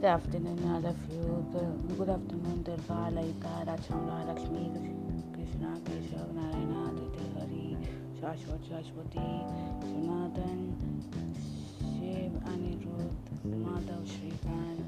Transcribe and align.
Good 0.00 0.08
afternoon, 0.08 0.58
all 0.64 0.86
of 0.86 0.96
you. 1.12 1.44
Good, 1.98 2.08
afternoon, 2.08 2.62
Durga, 2.62 3.12
Laika, 3.12 3.66
Rachamla, 3.66 4.28
Lakshmi, 4.28 4.72
Krishna, 5.34 5.78
Keshav, 5.84 6.32
Narayana, 6.32 6.88
Aditi, 6.88 7.26
Hari, 7.36 7.76
Shashwat, 8.18 8.62
Shashwati, 8.64 9.26
Janardhan, 9.84 10.72
Shiv, 11.98 12.32
Anirudh, 12.48 13.12
Madhav, 13.44 14.02
Shrikant, 14.08 14.80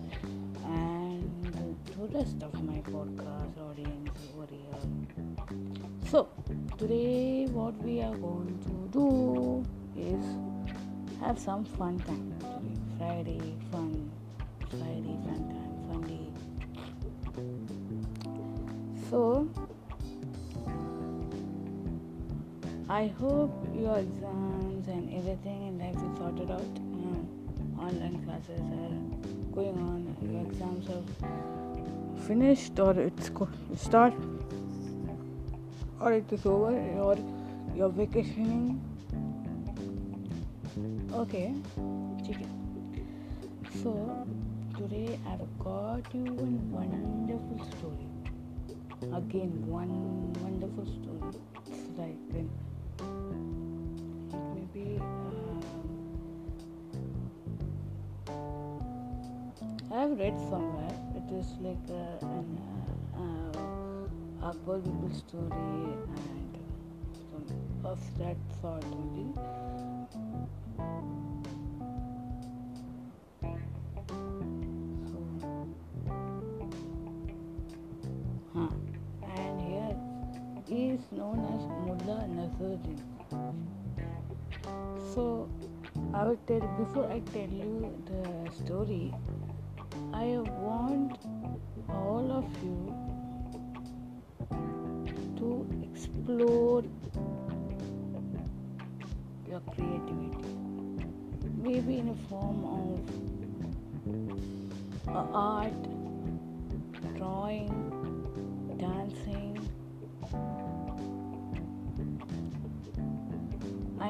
and 0.64 1.76
the 1.84 2.18
rest 2.18 2.42
of 2.42 2.54
my 2.64 2.80
podcast 2.90 3.60
audience 3.60 4.18
over 4.34 4.46
here. 4.50 6.08
So, 6.10 6.30
today, 6.78 7.48
what 7.52 7.76
we 7.82 8.00
are 8.00 8.16
going 8.16 8.58
to 8.64 8.88
do 8.90 9.62
is 9.94 10.24
have 11.20 11.38
some 11.38 11.66
fun 11.66 11.98
time. 11.98 12.32
Friday, 12.96 13.58
fun 13.70 14.10
Time. 14.72 15.12
So, 19.10 19.46
I 22.88 23.08
hope 23.20 23.52
your 23.74 23.98
exams 23.98 24.88
and 24.88 25.12
everything 25.12 25.66
in 25.68 25.78
life 25.78 25.96
is 25.96 26.16
sorted 26.16 26.50
out. 26.50 26.64
You 26.94 27.28
online 27.78 28.24
classes 28.24 28.60
are 28.60 28.96
going 29.54 29.76
on. 29.76 30.16
Your 30.22 30.42
exams 30.46 30.88
are 30.88 31.04
finished, 32.26 32.78
or 32.80 32.98
it's 32.98 33.30
start, 33.76 34.14
or 36.00 36.12
it 36.14 36.32
is 36.32 36.46
over, 36.46 36.74
or 36.98 37.18
you're 37.76 37.90
vacationing. 37.90 38.80
Okay, 41.12 41.54
today 44.82 45.16
I've 45.30 45.58
got 45.62 46.02
you 46.12 46.24
one 46.42 46.58
wonderful 46.72 47.58
story. 47.70 48.08
Again, 49.14 49.52
one 49.66 49.92
wonderful 50.42 50.86
story. 50.98 51.38
It's 51.70 51.86
like 51.96 52.18
then 52.34 52.48
maybe 54.56 54.98
um, 54.98 55.62
I've 59.92 60.18
read 60.18 60.36
somewhere. 60.50 60.96
It 61.14 61.30
is 61.32 61.46
like 61.60 61.86
uh, 61.88 62.26
an 62.26 62.58
uh, 64.42 64.52
Bible 64.66 65.10
story 65.14 65.94
and 66.18 66.58
some 67.30 67.46
of 67.84 68.00
that 68.18 68.36
sort 68.60 68.84
maybe. 68.90 69.71
Tell 86.46 86.60
before 86.78 87.10
I 87.10 87.20
tell 87.32 87.48
you 87.48 87.92
the 88.06 88.50
story, 88.52 89.14
I 90.12 90.38
want 90.60 91.18
all 91.88 92.32
of 92.32 92.46
you 92.62 92.94
to 95.36 95.66
explore 95.92 96.82
your 99.48 99.60
creativity, 99.74 100.38
maybe 101.62 101.98
in 101.98 102.08
a 102.08 102.28
form 102.28 102.64
of 105.08 105.26
art, 105.34 105.72
drawing, 107.16 107.91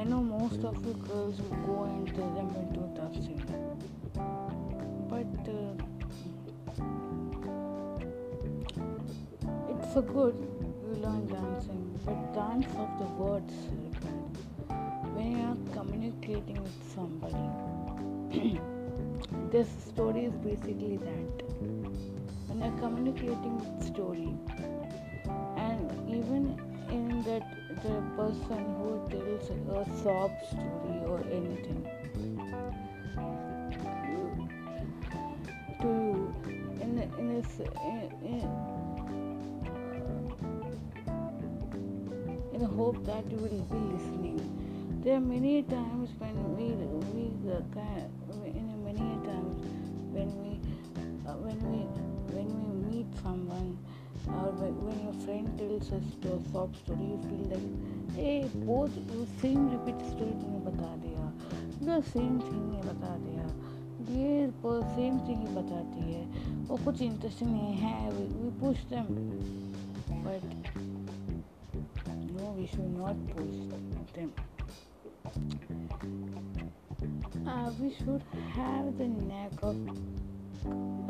I 0.03 0.05
know 0.05 0.21
most 0.21 0.65
of 0.65 0.85
you 0.85 0.95
girls 0.95 1.41
will 1.41 1.59
go 1.65 1.85
and 1.85 2.13
tell 2.13 2.31
them 2.31 2.51
into 2.59 2.81
dancing, 2.99 3.41
but 5.09 5.33
uh, 5.49 5.75
it's 9.71 9.95
a 9.95 10.03
good 10.03 10.35
you 10.89 10.95
learn 11.01 11.29
dancing, 11.29 12.01
but 12.05 12.35
dance 12.35 12.67
of 12.79 12.99
the 12.99 13.05
words 13.15 13.55
when 15.15 15.39
you 15.39 15.45
are 15.45 15.57
communicating 15.73 16.61
with 16.61 16.79
somebody. 16.93 17.49
this 19.53 19.69
story 19.87 20.25
is 20.25 20.35
basically 20.39 20.97
that 20.97 21.45
when 22.49 22.59
you're 22.59 22.81
communicating 22.81 23.57
with 23.57 23.87
story 23.87 24.35
and 25.57 26.11
even 26.11 26.72
that 27.25 27.45
the 27.83 27.97
person 28.17 28.61
who 28.79 28.89
tells 29.11 29.51
a 29.51 30.03
sob 30.03 30.31
story 30.49 31.01
or 31.07 31.21
anything 31.31 31.83
to 35.81 35.89
you 35.89 36.35
in 36.81 36.99
a, 36.99 37.05
in 37.19 37.29
a, 37.31 37.43
in, 37.87 38.43
in 42.55 42.65
hope 42.77 43.05
that 43.05 43.31
you 43.31 43.37
will 43.37 43.65
be 43.71 43.81
listening. 43.95 44.41
There 45.05 45.17
are 45.17 45.21
many 45.21 45.63
times 45.63 46.11
when 46.19 46.37
we 46.57 46.67
we 47.13 47.25
uh, 47.51 47.61
when 54.93 55.05
your 55.05 55.17
friend 55.25 55.59
tells 55.59 55.91
us 55.93 56.07
a 56.25 56.53
sob 56.53 56.77
story 56.77 57.07
you 57.13 57.19
feel 57.29 57.45
like 57.53 57.69
hey 58.17 58.41
both 58.67 58.95
same 59.41 59.63
repeat 59.75 60.01
story 60.13 60.35
तूने 60.41 60.59
बता 60.67 60.91
दिया 61.05 61.25
the 61.87 61.99
same 62.09 62.37
thing 62.49 62.65
ये 62.75 62.83
बता 62.89 63.13
दिया 63.25 63.47
ये 64.11 64.33
same 64.97 65.19
thing 65.27 65.47
he 65.47 65.55
बताती 65.55 66.03
है 66.13 66.23
वो 66.69 66.77
कुछ 66.85 67.03
इंटरेस्टिंग 67.03 67.51
नहीं 67.51 67.75
है 67.83 67.95
we 68.19 68.49
push 68.63 68.81
them 68.93 69.07
but 70.27 70.43
no 72.37 72.45
we 72.59 72.67
should 72.73 72.93
not 72.99 73.17
push 73.33 73.57
them 74.17 74.31
uh, 77.47 77.69
we 77.81 77.89
should 78.01 78.23
have 78.59 78.87
the 78.99 79.09
knack 79.09 79.55
of 79.63 79.77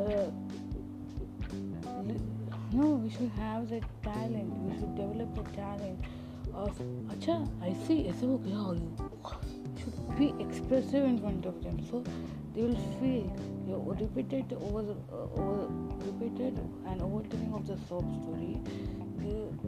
uh, 0.00 0.28
no 2.72 2.86
we 3.04 3.10
should 3.10 3.30
have 3.36 3.68
the 3.68 3.80
talent. 4.02 4.52
We 4.66 4.78
should 4.78 4.94
develop 4.96 5.34
the 5.34 5.42
talent 5.56 6.04
of 6.54 6.78
acha 7.14 7.36
i 7.66 7.72
see 7.86 8.00
it's 8.08 8.22
okay 8.22 8.50
how 8.50 8.72
you 8.72 9.10
should 9.80 10.18
be 10.18 10.34
expressive 10.44 11.04
in 11.04 11.18
front 11.18 11.46
of 11.46 11.62
them. 11.62 11.84
So 11.90 12.04
they 12.54 12.62
will 12.62 12.76
feel 13.00 13.30
your 13.66 13.94
repeated 13.94 14.52
over, 14.52 14.94
uh, 15.12 15.40
over 15.40 15.66
repeated 16.06 16.58
and 16.86 17.02
overturning 17.02 17.54
of 17.54 17.66
the 17.66 17.76
sob 17.88 18.04
story. 18.22 18.60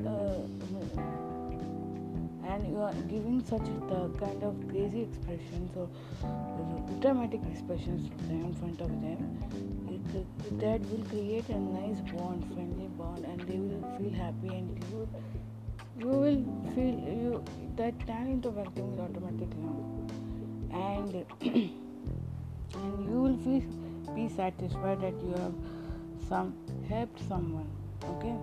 Uh, 0.06 0.42
and 2.46 2.68
you 2.68 2.80
are 2.80 2.92
giving 3.08 3.42
such 3.44 3.64
the 3.88 4.10
kind 4.18 4.42
of 4.42 4.54
crazy 4.68 5.02
expressions 5.02 5.76
or 5.76 5.88
dramatic 7.00 7.40
expressions 7.50 8.10
in 8.28 8.54
front 8.54 8.80
of 8.80 8.88
them 9.00 9.83
that 10.58 10.80
will 10.90 11.04
create 11.10 11.48
a 11.48 11.58
nice 11.58 12.00
bond 12.12 12.44
friendly 12.52 12.88
bond 12.98 13.24
and 13.24 13.40
they 13.48 13.58
will 13.58 13.82
feel 13.98 14.12
happy 14.18 14.48
and 14.48 14.84
you 14.90 15.08
you 15.98 16.08
will 16.08 16.42
feel 16.74 16.98
you 17.22 17.44
that 17.76 18.06
talent 18.06 18.46
of 18.46 18.58
acting 18.58 18.96
will 18.96 19.04
automatically 19.04 19.72
and 20.72 21.24
and 22.82 23.10
you 23.10 23.20
will 23.22 23.38
feel 23.38 23.62
be 24.14 24.28
satisfied 24.28 25.00
that 25.00 25.14
you 25.22 25.32
have 25.42 25.54
some 26.28 26.54
helped 26.88 27.20
someone 27.28 27.68
okay? 28.04 28.34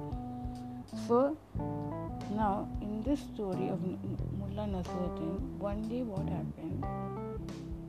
So 1.07 1.37
now 2.35 2.67
in 2.81 3.03
this 3.03 3.19
story 3.19 3.69
of 3.69 3.81
Mullah 4.39 4.67
Nasruddin 4.67 5.39
one 5.59 5.87
day 5.87 6.01
what 6.01 6.27
happened 6.27 7.30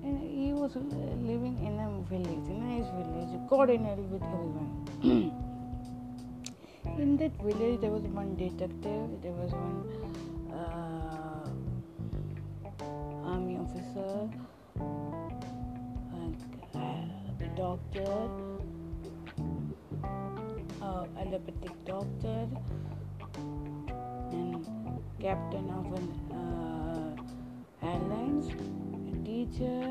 and 0.05 0.19
he 0.21 0.53
was 0.53 0.75
living 0.75 1.57
in 1.67 1.79
a 1.79 1.89
village 2.11 2.49
a 2.49 2.53
nice 2.53 2.89
village 2.99 3.49
coordinated 3.49 4.11
with 4.11 4.23
everyone. 4.23 4.71
In 6.99 7.17
that 7.17 7.33
village 7.41 7.81
there 7.81 7.91
was 7.91 8.03
one 8.03 8.35
detective 8.37 9.23
there 9.23 9.33
was 9.33 9.53
one 9.53 9.85
uh, 10.53 11.49
army 13.25 13.57
officer 13.57 14.29
and 16.21 16.37
uh, 16.75 17.45
a 17.45 17.49
doctor 17.57 18.29
uh, 20.83 21.07
allopathic 21.19 21.85
doctor 21.85 22.49
and 24.33 24.67
captain 25.21 25.71
of 25.71 25.87
an 25.99 26.07
uh, 26.33 27.87
airlines. 27.87 28.49
a 28.51 28.82
teacher 29.33 29.89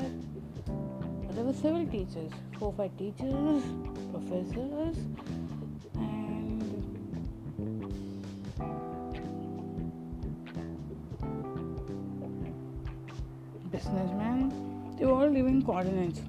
there 1.34 1.44
were 1.44 1.52
several 1.54 1.86
teachers, 1.86 2.30
four 2.58 2.74
five 2.74 2.96
teachers, 2.98 3.62
professors, 4.12 4.96
and 5.94 6.60
businessmen. 13.70 14.94
They 14.98 15.06
were 15.06 15.12
all 15.12 15.30
living 15.30 15.62
coordinates. 15.62 16.20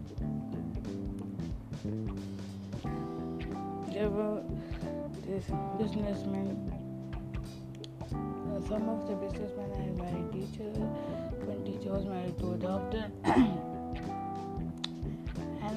There 3.92 4.10
were 4.10 4.42
this 5.28 5.46
businessmen. 5.78 6.83
Uh, 8.64 8.70
some 8.70 8.90
of 8.90 9.08
the 9.08 9.16
businessmen 9.16 9.70
had 9.72 9.98
married 9.98 10.32
teachers. 10.32 10.78
One 10.78 11.64
teacher 11.66 11.92
was 11.92 12.06
married 12.06 12.38
to 12.40 12.54
a 12.54 12.58
doctor. 12.58 13.12
and 13.26 13.46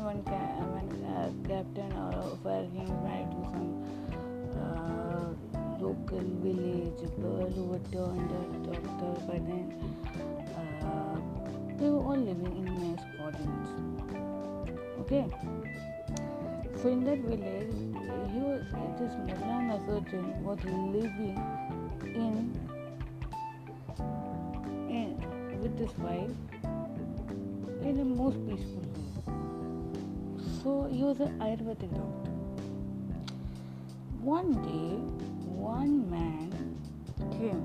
one, 0.05 0.23
ca- 0.25 0.61
one 0.71 0.91
uh, 1.05 1.31
captain 1.49 1.91
fire 2.43 2.67
king 2.73 2.87
was 2.87 3.03
married 3.03 3.31
to 3.31 3.43
some 3.50 3.73
uh, 4.56 5.29
local 5.81 6.25
village 6.43 7.03
girl 7.21 7.50
who 7.50 7.65
was 7.65 7.83
turned 7.93 8.31
a 8.31 8.43
doctor 8.71 9.12
by 9.27 9.38
then. 9.38 9.67
Uh, 10.83 11.19
they 11.79 11.88
were 11.88 12.03
all 12.05 12.17
living 12.17 12.55
in 12.56 12.65
nice 12.65 13.05
coordinates. 13.17 13.71
Okay. 15.00 15.27
So 16.83 16.88
in 16.88 17.05
that 17.05 17.19
village, 17.19 17.75
he 18.33 18.38
was, 18.38 18.62
this 18.99 19.15
Mullah 19.27 19.61
Nasruddin 19.71 20.27
was 20.43 20.59
living 20.65 21.37
in, 22.05 22.15
in 22.15 22.56
with 25.87 25.99
wife 26.00 26.31
in 27.83 28.00
a 28.00 28.05
most 28.05 28.38
peaceful 28.47 28.83
way. 28.83 29.06
So 30.62 30.88
he 30.91 31.03
was 31.03 31.21
an 31.21 31.38
Ayurvedic 31.38 31.91
doctor. 31.94 32.31
One 34.21 34.53
day, 34.67 34.97
one 35.47 36.11
man 36.11 36.50
came 37.38 37.65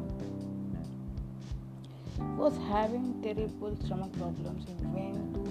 was 2.38 2.56
having 2.70 3.06
terrible 3.24 3.76
stomach 3.86 4.12
problems 4.18 4.68
and 4.70 4.94
went 4.94 5.34
to 5.34 5.42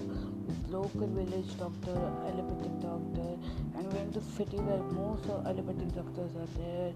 his 0.46 0.72
local 0.72 1.08
village 1.08 1.58
doctor, 1.58 1.96
allopathic 2.28 2.74
doctor, 2.80 3.30
and 3.76 3.92
went 3.92 4.14
to 4.14 4.22
city 4.36 4.58
where 4.58 4.82
most 5.00 5.28
allopathic 5.28 5.92
doctors 5.94 6.36
are 6.36 6.50
there. 6.60 6.92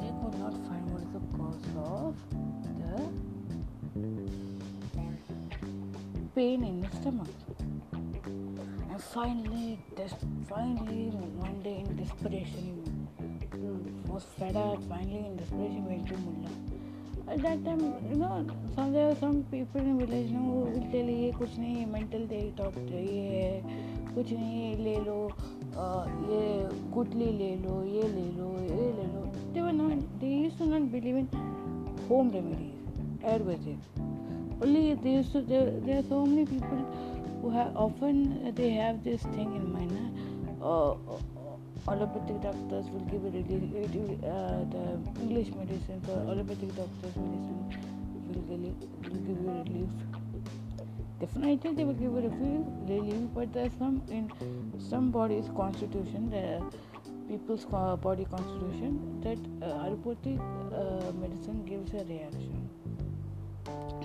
They 0.00 0.12
could 0.20 0.38
not 0.38 0.52
find 0.68 0.85
pain 6.36 6.64
in 6.64 6.80
the 6.82 6.88
stomach. 6.94 7.28
And 8.26 9.02
finally, 9.02 9.78
des- 9.96 10.24
finally, 10.48 11.04
one 11.44 11.60
day 11.62 11.76
in 11.82 11.96
desperation, 11.96 12.66
he 13.54 14.12
was 14.12 14.24
fed 14.38 14.56
up. 14.56 14.82
Finally, 14.90 15.24
in 15.28 15.36
desperation, 15.38 15.86
went 15.86 16.06
to 16.08 16.18
Mullah. 16.18 16.56
At 17.28 17.42
that 17.42 17.64
time, 17.64 17.80
you 18.10 18.16
know, 18.16 18.46
some 18.74 18.92
there 18.92 19.08
are 19.10 19.16
some 19.16 19.42
people 19.44 19.80
in 19.80 19.98
village 19.98 20.30
you 20.30 20.38
know, 20.38 20.52
who 20.52 20.70
will 20.74 20.86
tell 20.92 21.08
ये 21.14 21.32
कुछ 21.38 21.58
नहीं 21.58 21.86
mental 21.92 22.26
दे 22.32 22.40
doctor 22.58 22.94
ये 22.94 23.40
है 23.42 24.14
कुछ 24.14 24.32
नहीं 24.32 24.76
ले 24.84 24.94
लो 25.08 25.18
आ, 25.26 25.86
ये 26.30 26.44
गुटली 26.94 27.32
ले 27.38 27.54
लो 27.64 27.82
ये 27.96 28.02
ले 28.14 28.30
लो 28.38 28.52
ये 28.70 28.86
ले 28.98 29.06
लो 29.14 29.24
they 29.54 29.64
were 29.66 29.76
not 29.82 30.06
they 30.20 30.34
used 30.46 30.58
to 30.58 30.72
not 30.74 30.90
believe 30.92 31.16
in 31.22 31.28
home 32.08 32.30
remedies 32.38 32.76
Ayurvedic 33.24 34.05
only 34.60 34.94
they 34.94 35.10
used 35.10 35.32
to 35.32 35.42
there, 35.42 35.70
there 35.86 35.98
are 35.98 36.08
so 36.08 36.24
many 36.26 36.46
people 36.46 36.84
who 37.42 37.50
have 37.50 37.76
often 37.76 38.54
they 38.54 38.70
have 38.70 39.02
this 39.04 39.22
thing 39.22 39.54
in 39.54 39.72
mind 39.72 39.96
uh, 40.62 40.94
allopathic 41.88 42.40
doctors 42.42 42.86
will 42.90 43.06
give 43.10 43.24
a 43.24 43.28
uh, 43.28 44.64
the 44.74 44.84
english 45.20 45.50
medicine 45.58 46.00
for 46.06 46.16
allopathic 46.30 46.74
doctors 46.74 47.16
medicine 47.16 47.56
will, 48.28 48.58
give- 48.58 48.74
will 49.04 49.20
give 49.28 49.40
you 49.44 49.52
relief. 49.64 49.88
Definitely 51.20 51.74
they 51.74 51.84
will 51.84 51.94
give 51.94 52.12
you 52.12 52.66
relief, 52.88 53.20
but 53.34 53.52
there's 53.52 53.72
some 53.78 54.02
in 54.10 54.30
some 54.90 55.10
bodies 55.10 55.48
constitution 55.56 56.30
the 56.30 56.62
people's 57.28 57.64
body 57.64 58.26
constitution 58.30 59.20
that 59.22 59.38
uh, 59.66 59.84
allopathic 59.84 60.38
uh, 60.74 61.12
medicine 61.20 61.64
gives 61.64 61.92
a 61.94 62.04
reaction 62.04 62.65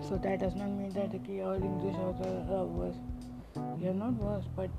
so 0.08 0.18
that 0.24 0.40
does 0.40 0.56
not 0.56 0.70
mean 0.70 0.90
that 0.92 1.14
okay, 1.16 1.42
all 1.42 1.54
English 1.54 1.96
are 1.96 2.62
uh, 2.62 2.64
worse. 2.66 2.96
They 3.80 3.88
are 3.88 3.94
not 3.94 4.14
worse, 4.14 4.46
but 4.56 4.70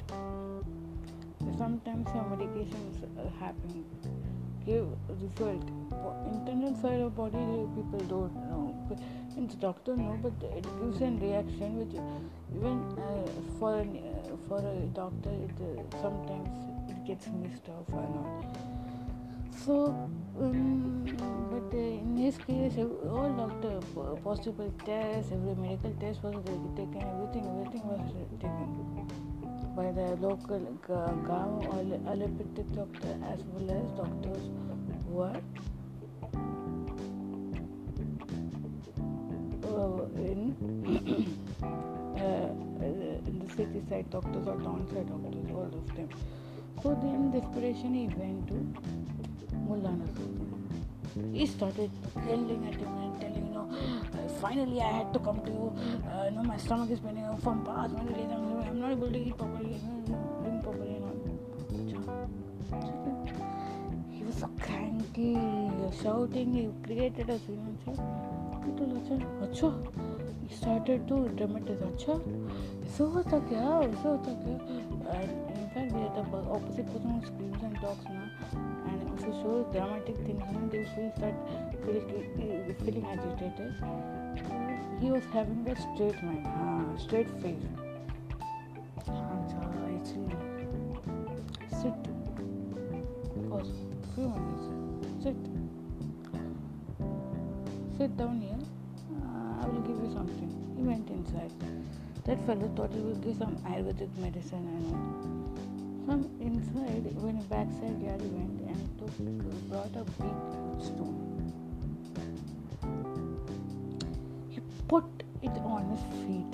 sometimes 1.59 2.07
some 2.09 2.27
medications 2.35 3.03
uh, 3.19 3.29
happen 3.39 3.85
give 4.65 4.87
result. 5.09 5.63
Internal 6.33 6.75
side 6.81 7.01
of 7.01 7.17
body 7.17 7.39
people 7.75 8.05
don't 8.09 8.35
know. 8.49 8.99
And 9.37 9.51
the 9.51 9.57
doctor 9.57 9.97
know, 9.97 10.19
but 10.23 10.33
it 10.57 10.67
gives 10.81 11.01
a 11.01 11.11
reaction 11.11 11.79
which 11.79 11.95
even 12.55 12.79
uh, 12.99 13.59
for 13.59 13.79
an, 13.79 13.99
uh, 13.99 14.37
for 14.49 14.59
a 14.59 14.87
doctor 14.95 15.31
it 15.31 15.51
uh, 15.61 16.03
sometimes 16.03 16.51
it 16.91 17.05
gets 17.07 17.27
missed 17.29 17.69
off 17.69 17.93
or 17.93 18.03
not. 18.03 18.72
So, 19.59 19.87
um, 20.41 21.05
but 21.51 21.77
uh, 21.77 21.81
in 21.81 22.17
his 22.17 22.37
case, 22.39 22.73
all 22.79 23.33
doctor 23.37 23.79
possible 24.25 24.73
tests, 24.85 25.31
every 25.31 25.55
medical 25.55 25.93
test 26.01 26.23
was 26.23 26.35
taken, 26.75 27.03
everything, 27.03 27.47
everything 27.47 27.87
was 27.87 28.01
taken 28.41 28.93
by 29.77 29.93
the 29.93 30.17
local 30.21 30.61
ga- 30.87 31.15
Gaon 31.27 31.65
or 31.67 32.11
allopathic 32.11 32.73
doctor 32.75 33.17
as 33.33 33.41
well 33.53 33.71
as 33.71 33.91
doctors 33.93 34.51
who 35.07 35.21
are 35.21 35.41
uh, 39.65 40.03
in 40.17 40.55
uh, 41.63 42.51
in 43.27 43.39
the 43.39 43.55
city 43.55 43.83
side 43.89 44.11
doctors 44.11 44.47
or 44.47 44.57
town 44.57 44.87
side 44.93 45.09
doctors, 45.09 45.51
all 45.53 45.71
of 45.73 45.97
them. 45.97 46.09
So 46.83 46.99
then 47.01 47.31
desperation 47.31 47.95
he 47.95 48.09
went 48.09 48.49
to 48.49 49.12
Mullah 49.69 49.95
Nasruddin. 50.01 51.35
He 51.35 51.47
started 51.47 51.91
yelling 52.27 52.63
at 52.69 52.75
him 52.83 52.93
and 53.05 53.21
telling, 53.21 53.47
you 53.47 53.55
know, 53.55 53.67
"Uh, 53.71 54.29
finally 54.43 54.81
I 54.81 54.91
had 54.99 55.13
to 55.15 55.19
come 55.27 55.41
to 55.49 55.51
you. 55.57 55.67
Uh, 56.11 56.25
you 56.29 56.31
know, 56.37 56.45
my 56.53 56.57
stomach 56.57 56.91
is 56.91 57.01
paining 57.01 57.37
from 57.47 57.65
past 57.67 57.93
many 57.99 58.13
days. 58.21 58.31
I'm, 58.37 58.45
I'm 58.69 58.81
not 58.81 58.93
able 58.93 59.11
to 59.17 59.19
eat 59.19 59.37
properly, 59.37 59.77
drink 60.45 60.63
properly 60.63 60.95
and 60.97 61.05
all. 61.05 61.19
He 64.11 64.25
was 64.25 64.37
so 64.37 64.49
cranky, 64.61 65.35
shouting, 66.03 66.55
he 66.55 66.65
created 66.87 67.29
a 67.31 67.39
scene 67.41 67.63
and 67.69 67.79
said, 67.85 67.99
told 68.79 68.93
Acha, 68.99 69.17
Acha. 69.47 69.71
He 70.49 70.55
started 70.55 71.07
to 71.09 71.29
dramatize, 71.41 71.83
Acha. 71.93 72.21
ऐसा 72.93 73.05
होता 73.13 73.39
क्या 73.49 73.69
ऐसा 73.89 74.09
होता 74.09 74.33
क्या 74.43 74.57
fact 75.75 75.91
the, 75.93 76.23
the 76.31 76.51
opposite 76.51 76.87
person 76.87 77.11
who 77.11 77.27
screams 77.27 77.63
and 77.63 77.77
talks 77.81 78.05
now 78.05 78.29
and 78.87 79.19
if 79.19 79.27
you 79.27 79.33
show 79.43 79.69
dramatic 79.73 80.17
things 80.27 80.43
know, 80.53 80.69
they 80.71 80.79
will 80.79 81.13
start 81.17 81.35
feeling, 81.85 82.75
feeling 82.85 83.07
agitated. 83.07 83.75
He 85.01 85.11
was 85.11 85.25
having 85.33 85.67
a 85.69 85.77
straight 85.77 86.23
mind 86.23 86.47
ah, 86.47 86.97
straight 86.99 87.31
face. 87.41 87.67
Sit. 91.81 91.95
Pause. 93.49 93.73
Few 94.15 94.29
minutes 94.29 94.83
sit. 95.23 95.37
Sit 97.97 98.17
down 98.17 98.41
here. 98.41 98.59
Uh, 99.23 99.63
I 99.63 99.69
will 99.69 99.83
give 99.83 99.99
you 100.03 100.13
something. 100.13 100.51
He 100.77 100.83
went 100.83 101.09
inside 101.11 101.53
that 102.25 102.47
fellow 102.47 102.71
thought 102.77 102.93
he 102.93 103.01
would 103.01 103.21
give 103.23 103.37
some 103.37 103.57
Ayurvedic 103.67 104.17
medicine 104.19 104.67
and 104.77 104.87
all. 104.95 105.43
Some 106.07 106.31
inside, 106.41 107.05
when 107.21 107.41
backside 107.43 108.01
Gary 108.01 108.29
went 108.31 108.61
and 108.71 108.99
took, 108.99 109.15
brought 109.69 109.95
a 109.97 110.05
big 110.23 110.37
stone. 110.81 111.53
He 114.51 114.61
put 114.89 115.05
it 115.43 115.57
on 115.59 115.89
his 115.91 116.03
feet. 116.23 116.53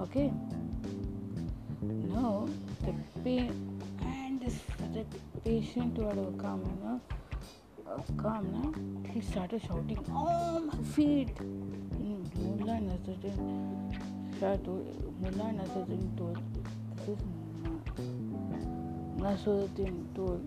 Okay. 0.00 0.32
Now 1.82 2.48
the 2.84 2.94
pain 3.24 3.80
and 4.00 4.40
this 4.40 4.60
the 4.92 5.04
patient 5.44 5.96
who 5.96 6.04
had 6.08 6.38
come, 6.38 6.62
you 6.62 7.84
know, 7.84 8.04
come 8.16 8.52
now, 8.52 9.10
he 9.12 9.20
started 9.20 9.62
shouting, 9.62 10.04
"Oh 10.10 10.60
my 10.60 10.78
feet!" 10.94 11.34
Mm, 11.36 12.22
Mullah 12.36 12.80
Nasruddin 12.88 14.19
This 14.40 14.58
is 19.40 19.68
told, 20.16 20.40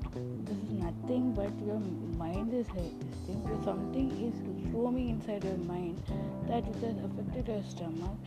this 0.45 0.57
is 0.57 0.69
nothing 0.71 1.33
but 1.33 1.51
your 1.63 1.79
mind 2.17 2.53
is 2.53 2.67
resisting. 2.69 3.43
So 3.45 3.61
something 3.63 4.09
is 4.19 4.33
roaming 4.73 5.09
inside 5.09 5.43
your 5.43 5.57
mind 5.57 6.01
that 6.47 6.67
it 6.67 6.75
has 6.75 6.97
affected 7.05 7.47
your 7.47 7.63
stomach 7.63 8.17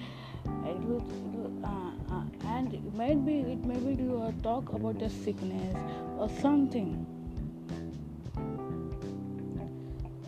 will, 0.84 0.98
it 0.98 1.34
uh, 1.64 1.90
uh, 2.14 2.22
and 2.46 2.72
it 2.72 2.94
might 2.94 3.26
be 3.26 3.40
it 3.40 3.64
may 3.64 3.78
be 3.78 3.96
to 3.96 4.22
uh, 4.22 4.32
talk 4.42 4.72
about 4.72 5.02
a 5.02 5.10
sickness 5.10 5.76
or 6.18 6.28
something. 6.40 7.04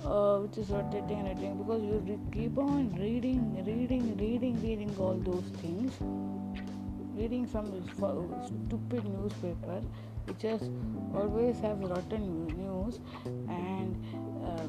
Uh, 0.08 0.38
which 0.38 0.56
is 0.56 0.70
rotating 0.70 1.18
and 1.18 1.28
rotating 1.28 1.58
because 1.58 1.82
you 1.82 1.96
re- 2.06 2.18
keep 2.32 2.56
on 2.56 2.84
reading, 2.98 3.40
reading, 3.66 4.16
reading, 4.16 4.54
reading 4.62 4.94
all 4.98 5.18
those 5.26 5.50
things, 5.60 5.92
reading 7.14 7.46
some 7.46 7.66
stupid 8.46 9.04
newspaper 9.04 9.82
which 10.24 10.38
just 10.38 10.70
always 11.14 11.60
have 11.60 11.78
rotten 11.80 12.46
news. 12.56 13.00
And 13.26 13.94
uh, 14.42 14.62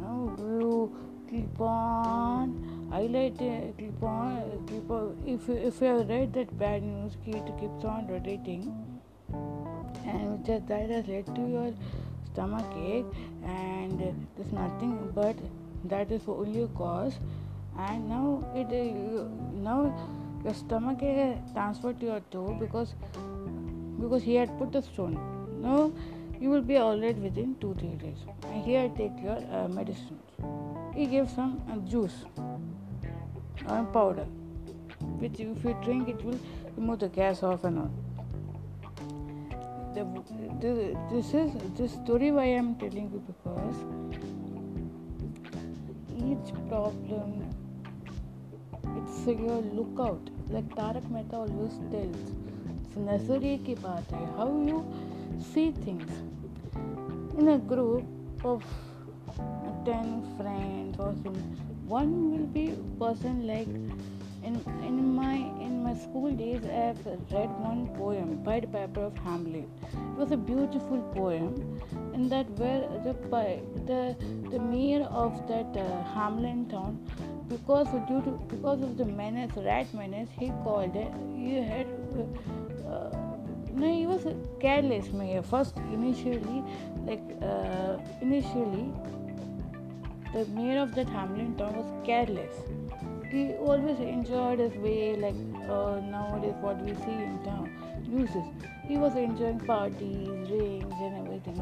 now 0.00 0.34
you 0.40 0.92
keep 1.30 1.60
on 1.60 2.88
highlighting 2.90 3.78
keep 3.78 4.02
on 4.02 4.66
keep 4.66 4.90
on 4.90 5.16
if 5.24 5.46
you, 5.46 5.54
if 5.54 5.80
you 5.80 5.86
have 5.86 6.08
read 6.08 6.32
that 6.32 6.58
bad 6.58 6.82
news 6.82 7.16
it 7.26 7.54
keeps 7.60 7.84
on 7.84 8.08
rotating. 8.08 8.74
And 10.04 10.44
just 10.44 10.66
that 10.66 10.90
has 10.90 11.06
led 11.06 11.26
to 11.36 11.48
your 11.48 11.72
stomach 12.40 12.76
ache 12.76 13.04
and 13.44 14.00
there's 14.36 14.52
nothing 14.52 15.12
but 15.14 15.36
that 15.84 16.10
is 16.10 16.22
only 16.26 16.62
a 16.62 16.68
cause 16.68 17.18
and 17.78 18.08
now 18.08 18.42
it 18.54 18.72
uh, 18.78 19.24
now 19.68 19.80
your 20.44 20.54
stomach 20.54 21.02
ache 21.02 21.36
transferred 21.52 22.00
to 22.00 22.06
your 22.06 22.20
toe 22.30 22.56
because 22.62 22.94
because 24.00 24.22
he 24.22 24.34
had 24.34 24.56
put 24.58 24.72
the 24.72 24.80
stone. 24.82 25.16
Now 25.62 25.92
you 26.40 26.48
will 26.48 26.62
be 26.62 26.78
alright 26.78 27.16
within 27.16 27.56
two 27.60 27.74
three 27.78 27.96
days. 28.04 28.24
And 28.44 28.64
here 28.64 28.90
take 28.96 29.22
your 29.22 29.38
uh, 29.52 29.68
medicines. 29.68 30.22
He 30.94 31.06
gave 31.06 31.28
some 31.28 31.60
uh, 31.70 31.76
juice 31.90 32.24
or 33.68 33.84
powder, 33.96 34.26
which 35.24 35.40
if 35.40 35.64
you 35.64 35.76
drink 35.84 36.08
it 36.08 36.24
will 36.24 36.40
remove 36.76 37.00
the 37.00 37.08
gas 37.08 37.42
off 37.42 37.64
and 37.64 37.78
all 37.80 38.09
the, 39.94 40.04
the, 40.60 40.96
this 41.10 41.34
is 41.34 41.52
this 41.76 41.92
story 41.92 42.30
why 42.30 42.44
I'm 42.44 42.74
telling 42.76 43.10
you 43.12 43.22
because 43.30 43.78
each 46.30 46.52
problem 46.68 47.50
it's 48.98 49.26
your 49.26 49.60
lookout 49.78 50.30
like 50.48 50.68
Tarak 50.76 51.08
Mehta 51.10 51.36
always 51.36 51.78
tells 51.90 52.16
it's 52.74 52.96
necessary. 52.96 53.58
ki 53.64 53.74
baat 53.86 54.14
hai 54.18 54.26
how 54.36 54.48
you 54.68 54.84
see 55.52 55.66
things 55.86 56.12
in 57.38 57.48
a 57.56 57.58
group 57.72 58.46
of 58.52 58.64
10 59.84 60.14
friends 60.38 60.98
or 60.98 61.12
something 61.22 61.70
one 61.96 62.14
will 62.30 62.48
be 62.58 62.66
person 63.02 63.46
like 63.52 63.70
in 64.48 64.58
in 64.88 64.98
my 65.20 65.36
in 65.68 65.69
my 65.86 65.94
school 65.94 66.30
days 66.42 66.64
i 66.64 66.80
have 66.88 67.00
read 67.32 67.50
one 67.68 67.86
poem 67.98 68.36
by 68.48 68.58
the 68.60 68.70
paper 68.76 69.04
of 69.08 69.18
hamlet 69.26 69.68
it 69.94 70.16
was 70.22 70.32
a 70.32 70.40
beautiful 70.50 71.00
poem 71.16 71.48
and 72.14 72.30
that 72.30 72.50
where 72.62 72.82
the 73.06 73.14
the 73.90 74.02
the 74.50 74.58
mayor 74.58 75.02
of 75.24 75.42
that 75.48 75.82
uh, 75.86 76.02
hamlin 76.14 76.68
town 76.68 76.98
because 77.48 77.88
due 78.08 78.22
to 78.28 78.32
because 78.54 78.82
of 78.88 78.96
the 79.02 79.08
menace 79.22 79.56
rat 79.70 79.92
menace 80.02 80.28
he 80.38 80.50
called 80.64 80.96
it 81.04 81.12
he 81.36 81.54
had 81.72 81.86
uh, 82.18 82.90
uh, 82.94 83.30
no, 83.72 83.86
he 83.94 84.06
was 84.06 84.26
careless 84.60 85.12
mayor. 85.12 85.42
First, 85.42 85.76
initially, 85.92 86.62
like 87.06 87.22
uh, 87.40 87.98
initially, 88.20 88.92
the 90.34 90.44
mayor 90.46 90.82
of 90.82 90.94
that 90.96 91.08
Hamlin 91.08 91.56
town 91.56 91.76
was 91.76 92.06
careless. 92.06 92.56
He 93.30 93.52
always 93.54 93.98
enjoyed 94.00 94.58
his 94.58 94.72
way, 94.74 95.14
like 95.14 95.36
uh, 95.70 96.00
nowadays 96.00 96.54
what 96.60 96.80
we 96.82 96.94
see 96.94 97.18
in 97.26 97.38
town 97.44 97.70
uses. 98.10 98.44
He 98.88 98.96
was 98.96 99.14
enjoying 99.14 99.60
parties, 99.60 100.50
rings, 100.50 100.94
and 101.00 101.26
everything. 101.26 101.56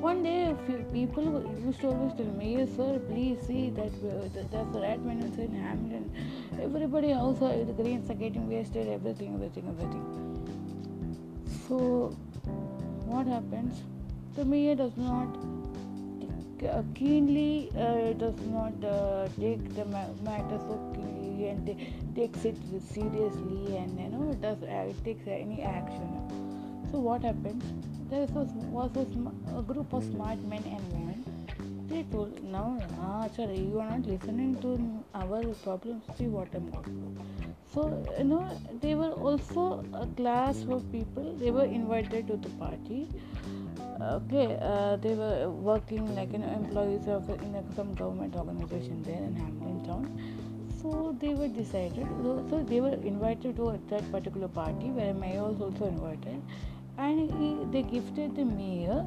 One 0.00 0.22
day, 0.22 0.50
a 0.50 0.56
few 0.66 0.84
people 0.92 1.24
used 1.64 1.80
to 1.80 1.88
always 1.88 2.14
tell 2.14 2.26
me, 2.26 2.66
sir, 2.76 2.98
please 3.08 3.40
see 3.46 3.70
that 3.70 3.92
uh, 4.08 4.28
there's 4.50 4.74
a 4.74 4.80
rat 4.80 5.00
menace 5.04 5.38
in 5.38 5.54
Hamlin. 5.54 6.10
Everybody 6.60 7.12
else, 7.12 7.38
the 7.38 7.72
greens 7.76 8.10
are 8.10 8.14
getting 8.14 8.48
wasted, 8.48 8.88
everything, 8.88 9.34
everything, 9.34 9.68
everything. 9.68 10.04
So, 11.68 12.16
what 13.06 13.26
happens? 13.26 13.82
The 14.34 14.44
mayor 14.44 14.74
does 14.76 14.96
not 14.96 15.28
keenly 16.94 17.70
uh, 17.76 18.12
does 18.14 18.40
not 18.46 18.84
uh, 18.84 19.28
take 19.38 19.74
the 19.74 19.84
matter 19.84 20.58
so 20.58 20.78
keenly 20.94 21.48
and 21.48 22.14
takes 22.14 22.44
it 22.44 22.56
seriously 22.92 23.76
and 23.76 23.98
you 23.98 24.08
know 24.08 24.32
does 24.40 24.62
uh, 24.62 24.90
it 24.90 25.04
takes 25.04 25.26
any 25.26 25.62
action. 25.62 26.08
So 26.90 26.98
what 26.98 27.22
happens? 27.22 27.64
There 28.10 28.26
was, 28.26 28.48
was 28.78 28.90
a, 28.96 29.04
sm- 29.12 29.56
a 29.56 29.62
group 29.62 29.92
of 29.92 30.02
smart 30.04 30.38
men 30.44 30.62
and 30.64 30.92
women. 30.92 31.24
They 31.88 32.02
told, 32.04 32.42
"Now, 32.42 32.78
ah, 33.00 33.28
sorry, 33.36 33.58
you 33.58 33.80
are 33.80 33.90
not 33.90 34.06
listening 34.06 34.56
to 34.62 34.74
our 35.14 35.42
problems. 35.64 36.04
See 36.16 36.26
what 36.26 36.48
I'm 36.54 36.70
going." 36.70 37.18
so 37.72 37.82
you 38.18 38.24
know 38.24 38.44
they 38.82 38.94
were 38.94 39.12
also 39.28 39.84
a 40.02 40.06
class 40.18 40.64
of 40.76 40.84
people 40.90 41.26
they 41.40 41.50
were 41.50 41.64
invited 41.64 42.26
to 42.26 42.36
the 42.36 42.48
party 42.60 43.00
okay 44.16 44.58
uh, 44.62 44.96
they 44.96 45.14
were 45.14 45.50
working 45.50 46.14
like 46.14 46.32
you 46.32 46.38
know 46.38 46.52
employees 46.52 47.06
of 47.08 47.28
in 47.30 47.64
some 47.76 47.94
government 47.94 48.34
organization 48.34 49.02
there 49.02 49.22
in 49.22 49.34
hamilton 49.36 49.68
town. 49.88 50.04
So 50.80 51.16
they 51.20 51.34
were 51.34 51.48
decided 51.48 52.06
so, 52.22 52.46
so, 52.50 52.62
they 52.62 52.80
were 52.80 52.94
invited 53.12 53.56
to 53.56 53.70
a, 53.70 53.78
that 53.90 54.10
particular 54.12 54.48
party 54.48 54.90
where 54.98 55.12
mayor 55.12 55.42
was 55.44 55.60
also 55.60 55.86
invited. 55.86 56.42
And 56.98 57.30
he, 57.40 57.48
they 57.72 57.82
gifted 57.82 58.36
the 58.36 58.44
mayor 58.44 59.06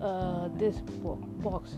uh, 0.00 0.48
this 0.56 0.76
box. 0.76 1.74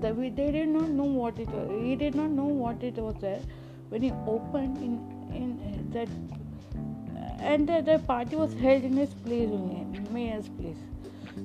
The, 0.00 0.12
they 0.12 0.50
did 0.52 0.68
not 0.68 0.88
know 0.88 1.04
what 1.04 1.38
it 1.38 1.48
was 1.48 1.70
he 1.82 1.96
did 1.96 2.14
not 2.14 2.30
know 2.30 2.44
what 2.44 2.82
it 2.82 2.96
was 2.96 3.14
there. 3.20 3.40
When 3.88 4.02
he 4.02 4.12
opened 4.26 4.78
in 4.78 4.94
in 5.34 5.90
that 5.92 6.08
and 7.52 7.68
the, 7.68 7.80
the 7.82 7.98
party 7.98 8.36
was 8.36 8.54
held 8.54 8.84
in 8.84 8.96
his 8.96 9.14
place 9.26 9.50
only 9.50 9.84
mayor's 10.10 10.48
place. 10.48 10.82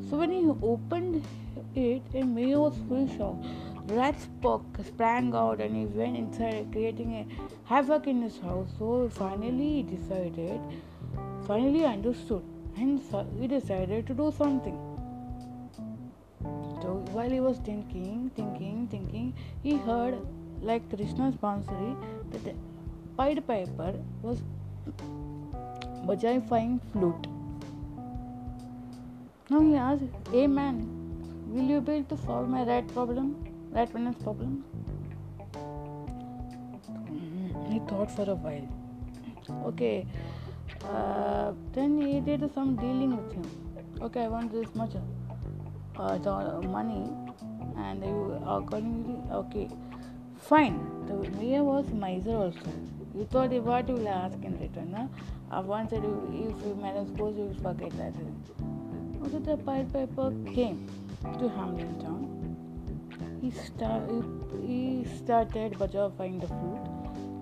So 0.10 0.18
when 0.18 0.32
he 0.32 0.44
opened 0.62 1.24
it 1.75 2.03
and 2.13 2.36
mayor 2.36 2.60
was 2.60 2.77
full 2.88 3.08
shock. 3.18 3.36
Rats 3.88 4.27
sprang 4.88 5.34
out 5.34 5.60
and 5.60 5.75
he 5.75 5.86
went 6.00 6.15
inside 6.15 6.68
creating 6.72 7.13
a 7.15 7.25
havoc 7.70 8.08
in 8.08 8.22
his 8.22 8.38
house. 8.39 8.70
So 8.77 9.10
finally 9.10 9.70
he 9.77 9.84
decided 9.84 10.60
finally 11.48 11.86
understood 11.86 12.44
and 12.77 13.01
he 13.39 13.48
decided 13.48 14.06
to 14.08 14.13
do 14.13 14.32
something. 14.38 14.77
So 16.82 17.03
while 17.12 17.29
he 17.29 17.39
was 17.39 17.58
thinking 17.58 18.32
thinking 18.36 18.88
thinking 18.91 19.34
he 19.63 19.77
heard 19.77 20.18
like 20.62 20.88
Krishna's 20.96 21.36
Bansuri, 21.36 21.96
that 22.32 22.44
the 22.44 22.53
Pied 23.18 23.46
Piper 23.48 23.94
was 24.22 24.41
fine 26.50 26.80
flute. 26.92 27.28
Now 29.50 29.60
he 29.62 29.75
asked, 29.75 30.04
Hey 30.32 30.48
man, 30.48 30.88
will 31.48 31.63
you 31.63 31.82
be 31.82 31.94
able 31.94 32.16
to 32.16 32.24
solve 32.25 32.50
my 32.50 32.63
rat 32.63 32.88
problem? 32.89 33.36
Rat 33.72 33.94
menace 33.94 34.16
problem? 34.24 34.63
He 37.70 37.80
thought 37.88 38.10
for 38.10 38.30
a 38.30 38.36
while. 38.36 38.68
Okay, 39.68 40.08
uh, 40.84 41.51
then 41.74 42.01
he 42.01 42.20
did 42.20 42.51
some 42.54 42.75
dealing 42.75 43.16
with 43.18 43.34
him. 43.34 43.46
Okay, 44.01 44.24
I 44.24 44.28
want 44.28 44.51
this 44.51 44.74
much 44.75 44.92
uh, 45.96 46.62
money, 46.63 47.10
and 47.78 48.04
you 48.04 48.42
accordingly, 48.46 49.22
okay 49.32 49.70
Fine, 50.39 51.06
the 51.06 51.30
mayor 51.38 51.63
was 51.63 51.92
miser 51.92 52.36
also. 52.36 52.72
You 53.20 53.26
thought 53.26 53.52
what 53.52 53.90
you 53.90 53.96
will 53.96 54.08
ask 54.08 54.38
in 54.42 54.58
return. 54.58 54.94
Huh? 54.96 55.58
Uh, 55.58 55.62
once 55.62 55.92
if 55.92 56.02
you 56.02 56.78
manage 56.82 57.18
goes, 57.18 57.36
you 57.36 57.48
will 57.48 57.62
forget 57.62 57.92
that. 57.98 58.14
Also, 59.22 59.40
the 59.40 59.58
Pied 59.58 59.92
Piper 59.92 60.34
came 60.54 60.88
to 61.38 61.50
Hamlin 61.50 62.00
town. 62.00 62.22
He, 63.42 63.52
start, 63.52 64.04
he 64.66 65.06
started 65.18 65.74
bajafying 65.74 66.40
the 66.40 66.48
flute. 66.48 66.88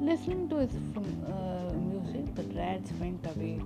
Listening 0.01 0.49
to 0.49 0.55
his 0.55 0.73
uh, 0.73 1.73
music, 1.75 2.33
the 2.33 2.41
rats 2.55 2.91
went 2.99 3.23
away. 3.35 3.61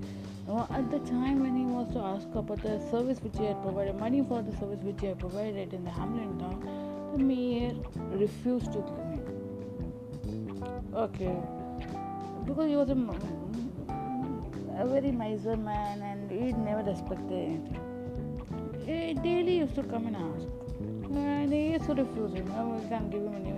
Uh, 0.49 0.67
at 0.69 0.91
the 0.91 0.99
time 1.11 1.39
when 1.39 1.55
he 1.55 1.63
was 1.63 1.93
to 1.93 1.99
ask 1.99 2.27
about 2.35 2.61
the 2.61 2.77
service 2.91 3.21
which 3.21 3.37
he 3.37 3.45
had 3.45 3.61
provided, 3.61 3.97
money 3.97 4.21
for 4.27 4.41
the 4.41 4.51
service 4.57 4.81
which 4.81 4.99
he 4.99 5.07
had 5.07 5.17
provided 5.17 5.73
in 5.73 5.85
the 5.85 5.91
Hamlin 5.91 6.37
town, 6.39 6.59
the 7.13 7.23
mayor 7.23 7.73
refused 8.11 8.73
to 8.73 8.79
give 8.79 8.97
him. 8.97 9.21
Okay, 10.93 11.37
because 12.45 12.67
he 12.69 12.75
was 12.75 12.89
a, 12.89 12.97
a 14.81 14.87
very 14.87 15.11
miser 15.11 15.55
man 15.57 16.01
and 16.01 16.29
he 16.31 16.51
never 16.53 16.83
respected 16.83 17.31
anything. 17.31 17.79
He 18.85 19.13
daily 19.13 19.57
used 19.59 19.75
to 19.75 19.83
come 19.83 20.07
and 20.07 20.15
ask, 20.15 20.47
and 21.15 21.53
he 21.53 21.71
used 21.73 21.85
to 21.85 21.93
refuse 21.93 22.33
him. 22.33 22.47
No, 22.49 22.79
we 22.81 22.89
can't 22.89 23.09
give 23.11 23.21
him 23.21 23.35
any. 23.35 23.51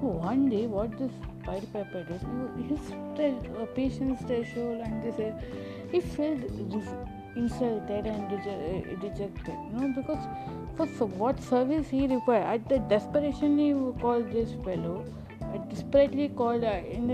One 0.00 0.50
day, 0.50 0.66
what 0.66 0.96
this 0.98 1.10
Pied 1.42 1.66
Piper 1.72 2.04
did, 2.04 2.20
his 2.68 2.92
uh, 2.92 3.64
patience 3.74 4.20
threshold 4.20 4.82
and 4.82 5.02
this, 5.02 5.18
uh, 5.18 5.32
he 5.90 6.00
felt 6.00 6.38
insulted 7.34 8.06
and 8.06 8.32
uh, 8.32 9.00
dejected. 9.00 9.54
You 9.72 9.78
know, 9.80 9.88
because 9.96 10.22
for 10.98 11.06
what 11.06 11.42
service 11.42 11.88
he 11.88 12.06
required, 12.06 12.44
at 12.44 12.68
the 12.68 12.78
desperation 12.78 13.58
he 13.58 13.72
called 14.00 14.30
this 14.30 14.52
fellow, 14.62 15.04
desperately 15.70 16.28
called 16.28 16.64
uh, 16.64 16.80
in 16.90 17.10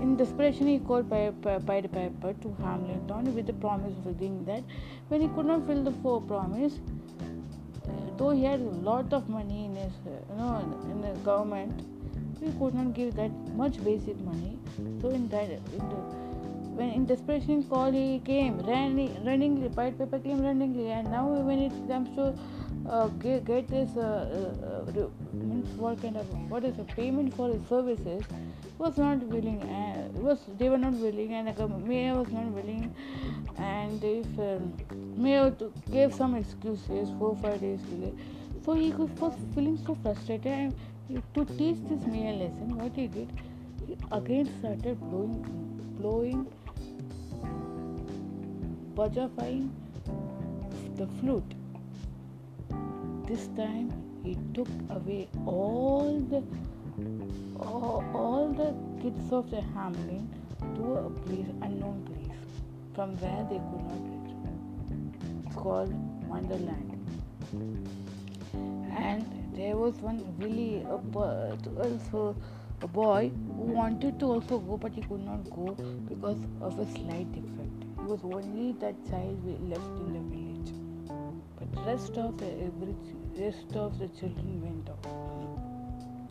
in 0.00 0.16
desperation 0.16 0.66
he 0.66 0.78
called 0.78 1.08
Pied 1.10 1.90
Piper 1.92 2.34
to 2.42 2.56
Hamilton 2.62 3.34
with 3.34 3.46
the 3.46 3.54
promise 3.54 3.94
of 4.04 4.18
doing 4.18 4.44
that. 4.44 4.62
When 5.08 5.20
he 5.20 5.28
could 5.28 5.46
not 5.46 5.66
fill 5.66 5.82
the 5.82 5.92
four 6.02 6.20
promise, 6.20 6.78
though 8.18 8.30
he 8.30 8.44
had 8.44 8.60
a 8.60 8.74
lot 8.90 9.12
of 9.12 9.28
money 9.28 9.64
in 9.66 9.76
his 9.76 9.92
you 10.06 10.36
know 10.36 10.78
in 10.90 11.00
the 11.00 11.12
government 11.20 11.82
he 12.40 12.52
could 12.58 12.74
not 12.74 12.92
give 12.94 13.14
that 13.14 13.30
much 13.54 13.82
basic 13.84 14.18
money 14.20 14.58
so 15.00 15.10
in 15.10 15.28
that 15.28 15.50
in 15.50 15.88
the, 15.90 16.25
when 16.76 16.90
in 16.90 17.06
desperation 17.06 17.62
call 17.64 17.90
he 17.90 18.20
came 18.24 18.58
running 18.70 19.12
runningly 19.24 19.68
Pied 19.76 19.98
Piper 19.98 20.18
came 20.18 20.42
runningly 20.42 20.90
and 20.90 21.10
now 21.10 21.26
when 21.26 21.58
it 21.58 21.72
comes 21.88 22.14
to 22.16 22.34
uh, 22.88 23.06
get, 23.24 23.44
get 23.44 23.68
this 23.68 23.96
uh, 23.96 24.82
uh, 24.86 25.08
what 25.84 26.00
kind 26.02 26.16
of 26.16 26.26
what 26.50 26.64
is 26.64 26.78
a 26.78 26.84
payment 26.84 27.34
for 27.34 27.48
his 27.48 27.66
services 27.68 28.22
was 28.78 28.98
not 28.98 29.22
willing 29.34 29.62
and 29.62 30.22
was 30.22 30.38
they 30.58 30.68
were 30.68 30.78
not 30.78 30.92
willing 30.92 31.32
and 31.32 31.56
the 31.56 31.68
mayor 31.68 32.14
was 32.14 32.28
not 32.28 32.46
willing 32.58 32.94
and 33.58 34.04
if 34.04 34.38
um, 34.38 34.72
mayor 35.16 35.50
gave 35.90 36.14
some 36.14 36.34
excuses 36.34 37.08
four 37.18 37.34
five 37.42 37.60
days 37.60 37.80
delay 37.92 38.12
so 38.64 38.74
he 38.74 38.90
was 38.92 39.34
feeling 39.54 39.78
so 39.86 39.96
frustrated 40.02 40.52
and 40.52 41.22
to 41.34 41.44
teach 41.56 41.78
this 41.88 42.06
mayor 42.06 42.34
a 42.34 42.36
lesson 42.44 42.76
what 42.76 42.94
he 42.94 43.06
did 43.06 43.32
he 43.86 43.96
again 44.20 44.52
started 44.60 45.00
blowing 45.08 45.40
blowing 45.98 46.46
bajafying 48.96 49.68
the 50.96 51.06
flute 51.18 51.54
this 53.28 53.48
time 53.58 53.90
he 54.24 54.36
took 54.54 54.68
away 54.90 55.28
all 55.44 56.20
the 56.30 56.42
all, 57.60 58.04
all 58.14 58.48
the 58.52 58.74
kids 59.02 59.32
of 59.32 59.50
the 59.50 59.60
Hamlin 59.74 60.28
to 60.76 60.94
a 60.94 61.10
place 61.10 61.46
unknown 61.62 62.02
place 62.06 62.38
from 62.94 63.16
where 63.18 63.42
they 63.50 63.60
could 63.68 63.84
not 63.88 64.02
reach. 64.10 64.34
It's 65.46 65.56
called 65.56 65.92
Wonderland. 66.28 66.92
And 68.96 69.24
there 69.54 69.76
was 69.76 69.94
one 69.96 70.24
really 70.38 70.82
a, 70.82 70.98
also 71.82 72.34
a 72.82 72.86
boy 72.86 73.30
who 73.56 73.62
wanted 73.62 74.18
to 74.20 74.26
also 74.26 74.58
go, 74.58 74.76
but 74.76 74.92
he 74.92 75.02
could 75.02 75.24
not 75.24 75.44
go 75.50 75.76
because 76.08 76.38
of 76.60 76.78
a 76.78 76.86
slight 76.92 77.30
defect. 77.32 77.85
Was 78.06 78.20
only 78.22 78.72
that 78.80 78.94
child 79.10 79.44
we 79.44 79.54
left 79.68 79.84
in 80.00 80.12
the 80.16 80.20
village, 80.32 80.70
but 81.58 81.86
rest 81.86 82.16
of 82.16 82.38
the 82.38 82.50
rest 83.36 83.74
of 83.74 83.98
the 83.98 84.06
children 84.18 84.60
went 84.62 84.88
off. 84.90 85.06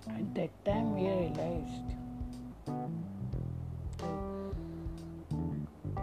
At 0.08 0.34
that 0.36 0.54
time, 0.64 0.96
we 0.96 1.02
realized 1.02 1.90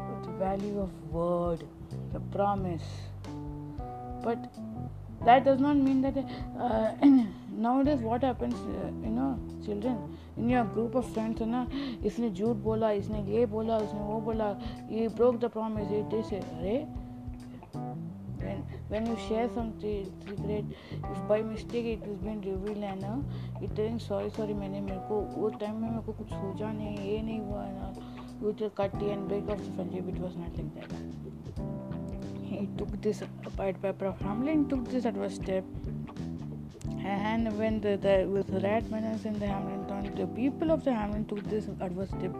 the 0.04 0.32
value 0.38 0.78
of 0.78 0.90
word, 1.10 1.64
the 2.12 2.20
promise. 2.36 2.82
But 4.22 4.52
that 5.24 5.46
does 5.46 5.58
not 5.58 5.76
mean 5.78 6.02
that 6.02 6.18
uh, 6.60 6.92
nowadays 7.50 8.00
what 8.00 8.22
happens, 8.22 8.54
uh, 8.54 8.90
you 9.02 9.10
know, 9.10 9.38
children 9.64 10.11
in 10.36 10.48
your 10.48 10.64
group 10.64 10.94
of 10.94 11.06
friends, 11.12 11.40
है 11.40 11.46
ना 11.46 11.66
इसने 12.06 12.30
झूठ 12.30 12.56
बोला 12.64 12.90
इसने 13.00 13.22
ये 13.32 13.46
बोला 13.46 13.76
उसने 13.78 14.00
वो 14.00 14.20
बोला 14.20 14.50
ये 14.90 15.08
the 15.08 15.48
promise 15.48 15.90
ये 15.92 16.02
this 16.10 16.32
अरे 16.32 16.86
when 18.42 18.62
when 18.88 19.06
you 19.06 19.16
share 19.28 19.48
some 19.56 19.68
secret 19.80 20.64
if 21.10 21.28
by 21.28 21.40
mistake 21.42 21.86
it 21.86 22.04
has 22.04 22.16
been 22.24 22.40
revealed 22.40 23.04
uh, 23.10 23.64
it 23.64 23.74
telling 23.76 24.00
sorry 24.00 24.30
sorry 24.30 24.54
मैंने 24.54 24.80
मेरे 24.80 24.98
को 25.08 25.20
वो 25.36 25.48
टाइम 25.60 25.76
में 25.82 25.88
मेरे 25.90 26.02
को 26.06 26.12
कुछ 26.12 26.28
सूझा 26.28 26.72
नहीं 26.72 26.96
ये 27.10 27.22
नहीं 27.22 27.40
हुआ 27.40 27.64
ना 27.68 27.92
will 28.42 28.70
cut 28.70 28.92
and 29.02 29.28
break 29.28 29.48
off 29.48 29.58
the 29.58 29.72
friendship 29.74 30.08
it 30.08 30.18
was 30.18 30.36
not 30.36 30.56
like 30.58 30.88
that 30.88 31.04
he 32.42 32.68
took 32.76 33.00
this 33.00 33.22
Pied 33.56 33.80
Piper 33.80 34.06
of 34.06 34.20
Hamlin 34.20 34.68
took 34.68 34.88
this 34.88 35.04
adverse 35.04 35.36
step 35.36 35.64
and 37.04 37.58
when 37.58 37.80
the, 37.80 37.96
the 37.96 38.26
with 38.28 38.48
rat 38.62 38.88
menace 38.90 39.24
in 39.24 39.38
the 39.38 39.46
Hamilton, 39.46 40.14
the 40.14 40.26
people 40.26 40.70
of 40.70 40.84
the 40.84 40.92
Hamlin 40.92 41.24
took 41.26 41.42
this 41.50 41.68
adverse 41.80 42.08
step 42.10 42.32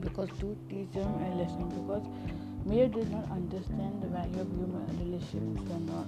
because 0.00 0.28
to 0.40 0.56
teach 0.68 0.90
them 0.92 1.08
a 1.24 1.34
lesson 1.36 1.68
because 1.68 2.04
Mayor 2.66 2.88
did 2.88 3.10
not 3.10 3.30
understand 3.30 4.02
the 4.02 4.08
value 4.08 4.40
of 4.40 4.48
human 4.48 4.86
relationships 4.98 5.70
and 5.70 5.90
all. 5.90 6.06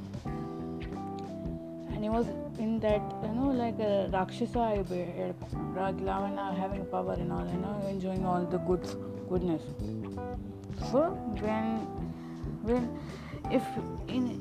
And 1.95 2.03
he 2.03 2.11
was 2.11 2.27
in 2.59 2.79
that, 2.81 3.01
you 3.23 3.35
know, 3.35 3.51
like 3.51 3.79
a 3.79 4.11
Rakshasa 4.13 4.85
Raglavana 5.75 6.57
having 6.57 6.85
power 6.87 7.15
and 7.15 7.33
all, 7.33 7.47
you 7.47 7.59
know, 7.59 7.87
enjoying 7.89 8.27
all 8.27 8.45
the 8.45 8.59
good 8.59 8.87
goodness. 9.29 9.63
So 10.91 11.11
when 11.41 11.87
when 12.63 12.99
if 13.51 13.63
in 14.09 14.41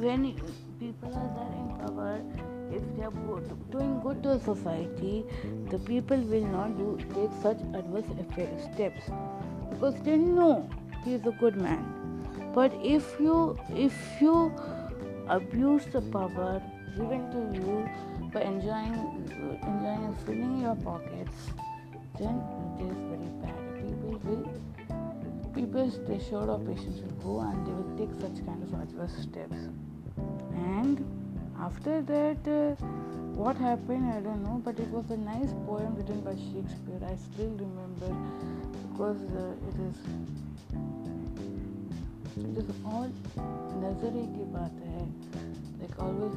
when 0.00 0.36
people 0.82 1.14
are 1.14 1.30
there 1.38 1.52
in 1.58 1.66
power, 1.80 2.20
if 2.76 2.82
they 2.96 3.04
are 3.04 3.40
doing 3.70 4.00
good 4.04 4.22
to 4.22 4.38
society, 4.40 5.24
the 5.70 5.78
people 5.90 6.22
will 6.32 6.46
not 6.54 6.76
do 6.76 6.86
take 7.14 7.34
such 7.42 7.60
adverse 7.80 8.10
steps. 8.64 9.10
Because 9.70 9.94
they 10.02 10.16
know 10.16 10.68
he 11.04 11.14
is 11.14 11.26
a 11.26 11.34
good 11.42 11.56
man. 11.56 11.84
But 12.54 12.72
if 12.94 13.14
you 13.20 13.36
if 13.84 13.94
you 14.20 14.34
abuse 15.28 15.86
the 15.92 16.02
power 16.16 16.60
given 16.96 17.30
to 17.34 17.44
you 17.60 17.76
by 18.34 18.42
enjoying 18.48 18.98
enjoying 19.68 20.16
filling 20.26 20.60
your 20.62 20.74
pockets 20.88 21.46
then 22.18 22.42
it 22.80 22.90
is 22.90 22.98
very 23.12 23.30
bad. 23.44 23.62
People 23.84 24.18
will 24.26 24.44
people 25.54 25.88
they 26.10 26.20
of 26.56 26.66
patience 26.66 27.00
will 27.06 27.16
go 27.28 27.40
and 27.48 27.66
they 27.66 27.72
will 27.78 27.96
take 28.02 28.20
such 28.26 28.44
kind 28.50 28.62
of 28.68 28.78
adverse 28.82 29.16
steps 29.22 29.68
and 30.62 31.04
after 31.60 32.00
that 32.02 32.48
uh, 32.48 32.74
what 33.40 33.56
happened 33.56 34.12
i 34.12 34.20
don't 34.20 34.42
know 34.44 34.60
but 34.64 34.78
it 34.78 34.88
was 34.88 35.10
a 35.10 35.16
nice 35.16 35.52
poem 35.66 35.94
written 35.96 36.20
by 36.20 36.34
shakespeare. 36.36 37.00
I 37.06 37.16
still 37.16 37.50
remember 37.64 38.10
because 38.82 39.22
uh, 39.42 39.54
it 39.68 39.76
is 39.88 39.96
it 42.36 42.56
is 42.62 42.68
all 42.84 43.10
nazari 43.82 44.24
ki 44.34 44.44
baat 44.56 44.76
hai. 44.90 45.06
Like 45.80 45.96
always 46.06 46.36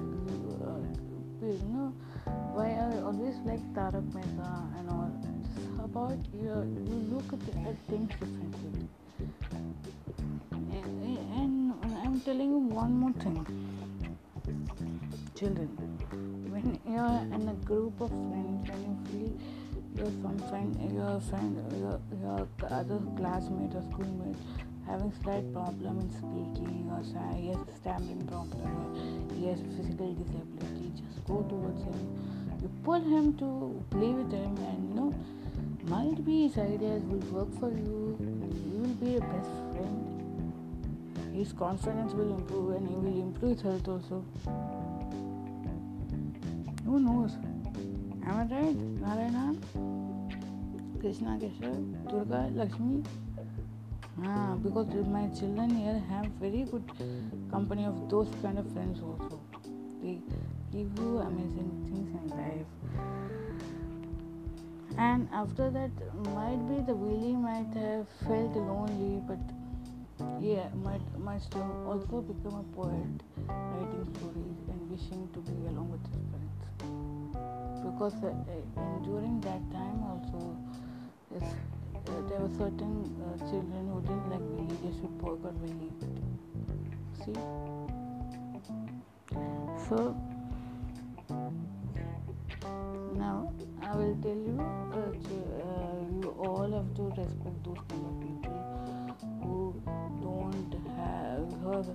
uh, 0.69 0.81
you 1.41 1.69
know 1.73 1.93
why 2.55 2.67
I 2.85 3.01
always 3.01 3.37
like 3.45 3.63
Tarak 3.73 4.07
Mehta 4.13 4.51
and 4.79 4.89
all. 4.89 5.11
It's 5.43 5.79
about 5.83 6.17
you, 6.33 6.53
you 6.89 6.97
look 7.13 7.33
at, 7.33 7.43
at 7.67 7.77
things 7.87 8.09
differently. 8.19 8.87
And, 10.71 11.73
and 11.83 11.95
I'm 12.03 12.19
telling 12.21 12.49
you 12.49 12.57
one 12.57 12.93
more 12.99 13.13
thing 13.23 13.45
children 15.35 15.67
when 16.53 16.79
you're 16.87 17.35
in 17.35 17.47
a 17.49 17.53
group 17.65 17.99
of 18.01 18.09
friends 18.09 18.69
when 18.69 18.81
you 18.87 18.95
feel 19.09 19.33
your 19.97 20.11
some 20.21 20.39
friend 20.49 20.69
your 20.93 21.19
friend 21.29 21.53
your, 21.79 21.99
your 22.21 22.47
other 22.69 22.99
classmate 23.17 23.75
or 23.75 23.83
schoolmate 23.91 24.37
having 24.87 25.11
slight 25.23 25.51
problem 25.51 25.99
in 25.99 26.09
speaking 26.11 26.87
or 26.91 26.97
has 26.97 27.75
stammering 27.81 28.25
problem 28.27 28.69
or 28.85 29.49
has 29.49 29.59
physical 29.75 30.13
disability, 30.13 30.91
just 30.95 31.25
go 31.25 31.41
towards 31.49 31.81
him. 31.83 32.59
You 32.61 32.69
pull 32.83 33.01
him 33.01 33.33
to 33.37 33.83
play 33.89 34.09
with 34.09 34.31
him 34.31 34.57
and 34.57 34.89
you 34.89 34.95
know 34.95 35.15
might 35.87 36.23
be 36.25 36.47
his 36.47 36.57
ideas 36.57 37.03
will 37.03 37.25
work 37.31 37.59
for 37.59 37.69
you. 37.69 38.17
You 38.71 38.79
will 38.81 38.97
be 39.05 39.17
a 39.17 39.21
best 39.21 39.49
friend. 39.71 41.35
His 41.35 41.51
confidence 41.53 42.13
will 42.13 42.35
improve 42.35 42.75
and 42.75 42.87
he 42.87 42.95
will 42.95 43.21
improve 43.21 43.51
his 43.53 43.61
health 43.61 43.87
also. 43.87 44.23
Who 46.85 46.99
knows? 46.99 47.31
Am 48.27 48.37
I 48.39 48.55
right? 48.55 48.75
Narayana? 48.75 49.55
Krishna 50.99 51.37
Keshav, 51.41 52.09
Durga, 52.09 52.49
Lakshmi, 52.53 53.03
Ah, 54.23 54.55
because 54.63 54.87
my 55.07 55.27
children 55.37 55.69
here 55.69 56.01
have 56.09 56.25
very 56.39 56.63
good 56.63 56.89
company 57.51 57.83
of 57.85 58.09
those 58.09 58.29
kind 58.41 58.57
of 58.57 58.71
friends 58.71 59.01
also. 59.01 59.41
They 60.01 60.21
give 60.71 60.89
you 60.97 61.17
amazing 61.17 61.69
things 61.83 62.15
in 62.15 62.29
life. 62.29 62.67
And 64.97 65.27
after 65.33 65.69
that, 65.69 65.91
might 66.33 66.63
be 66.69 66.81
the 66.85 66.95
Willie 66.95 67.35
might 67.35 67.73
have 67.75 68.07
felt 68.25 68.55
lonely, 68.55 69.21
but 69.27 69.39
yeah, 70.39 70.69
might 70.81 71.03
might 71.19 71.43
also 71.85 72.21
become 72.21 72.59
a 72.59 72.63
poet, 72.73 73.19
writing 73.49 74.07
stories 74.15 74.63
and 74.69 74.89
wishing 74.89 75.27
to 75.33 75.39
be 75.39 75.67
along 75.67 75.91
with 75.91 76.05
his 76.07 76.23
friends. 76.31 76.44
Because 77.85 78.13
uh, 78.23 78.27
in, 78.27 79.03
during 79.03 79.39
that 79.41 79.61
time 79.71 80.01
also 80.03 80.57
uh, 81.35 82.21
there 82.29 82.39
were 82.39 82.53
certain 82.57 83.05
uh, 83.21 83.37
children 83.49 83.89
who 83.91 84.01
didn't 84.01 84.29
like 84.29 84.41
Willy, 84.41 84.75
they 84.83 84.91
should 84.97 85.17
boycott 85.19 85.53
Willy. 85.61 85.91
See? 87.23 87.33
So 89.87 90.17
now 93.15 93.53
I 93.83 93.95
will 93.95 94.17
tell 94.23 94.41
you, 94.49 94.57
uh, 94.93 95.11
you 96.21 96.29
all 96.39 96.71
have 96.71 96.89
to 96.95 97.03
respect 97.21 97.63
those 97.63 97.83
kind 97.89 98.05
of 98.09 98.15
people 98.21 98.59
who 99.43 99.81
don't 100.21 100.73
have, 100.97 101.49
have 101.63 101.87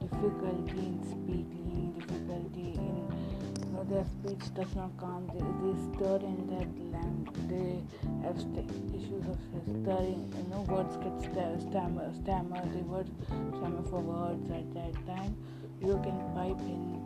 difficulty 0.00 0.78
in 0.78 1.00
speaking, 1.04 1.94
difficulty 1.98 2.72
in 2.76 3.37
their 3.84 4.04
speech 4.04 4.54
does 4.54 4.74
not 4.74 4.90
come. 4.98 5.26
They, 5.32 5.44
they 5.62 5.74
stir 5.96 6.16
in 6.26 6.46
that 6.54 6.70
language. 6.92 7.36
They 7.48 7.82
have 8.26 8.38
st- 8.38 8.70
issues 8.94 9.24
of 9.26 9.38
stirring. 9.64 10.32
You 10.36 10.46
know, 10.50 10.62
words 10.68 10.96
get 10.96 11.14
st- 11.22 11.62
stammer, 11.70 12.12
stammer. 12.22 12.62
The 12.74 12.82
words 12.84 13.10
stammer 13.28 13.82
for 13.90 14.00
words 14.00 14.50
at 14.50 14.72
that 14.74 14.94
time. 15.06 15.36
You 15.80 16.00
can 16.02 16.18
pipe 16.34 16.60
in 16.60 16.98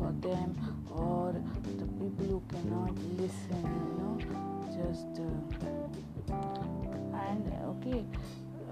for 0.00 0.12
them 0.26 0.56
or 0.90 1.34
the 1.78 1.86
people 2.00 2.26
who 2.26 2.42
cannot 2.48 2.96
listen 3.20 3.62
you 3.76 3.92
know 4.00 4.14
just 4.72 5.20
uh, 5.20 6.34
and 7.28 7.44
okay 7.68 8.04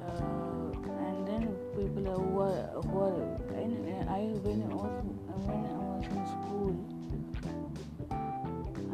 uh, 0.09 0.73
and 1.07 1.29
then 1.29 1.43
people 1.77 2.05
who 2.17 2.41
are 2.41 2.63
who 2.81 2.99
are 2.99 3.21
and 3.61 4.09
I 4.09 4.21
when 4.41 4.63
I 4.63 4.75
was 4.75 5.05
when 5.45 5.63
I 5.67 5.79
was 5.85 6.07
in 6.07 6.25
school 6.33 6.98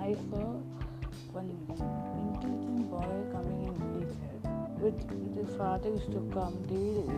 I 0.05 0.13
saw 0.13 0.45
one 1.33 1.49
intelligent 1.49 2.91
boy 2.91 3.15
coming 3.33 3.61
in 3.69 3.77
with, 3.99 4.15
with 4.83 5.35
his 5.35 5.57
father 5.57 5.89
used 5.89 6.13
to 6.13 6.21
come 6.35 6.61
daily 6.69 7.09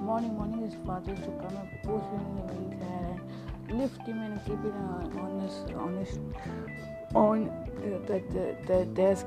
morning 0.00 0.34
morning 0.34 0.62
his 0.62 0.76
father 0.86 1.10
used 1.10 1.24
to 1.24 1.30
come 1.42 1.56
and 1.60 1.68
push 1.82 2.06
him 2.14 2.22
in 2.30 2.36
the 2.38 2.54
wheelchair 2.54 3.20
and 3.68 3.78
lift 3.80 4.00
him 4.06 4.22
and 4.22 4.40
keep 4.46 4.64
it 4.64 4.74
on 5.24 5.40
his 5.40 5.56
on 5.84 5.96
his 5.98 6.18
on 7.14 7.48
uh, 7.48 7.98
the, 8.06 8.22
the, 8.34 8.56
the 8.66 8.84
desk. 9.00 9.26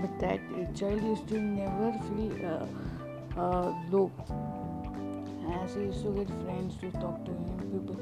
But 0.00 0.18
that 0.20 0.40
child 0.74 1.02
used 1.02 1.28
to 1.28 1.40
never 1.40 1.92
feel 2.08 2.34
uh, 2.52 3.40
uh, 3.40 3.74
low. 3.90 4.10
As 5.52 5.74
he 5.74 5.82
used 5.82 6.02
to 6.02 6.10
get 6.12 6.28
friends 6.44 6.76
to 6.80 6.90
talk 6.92 7.24
to 7.24 7.30
him, 7.30 7.58
people 7.72 7.96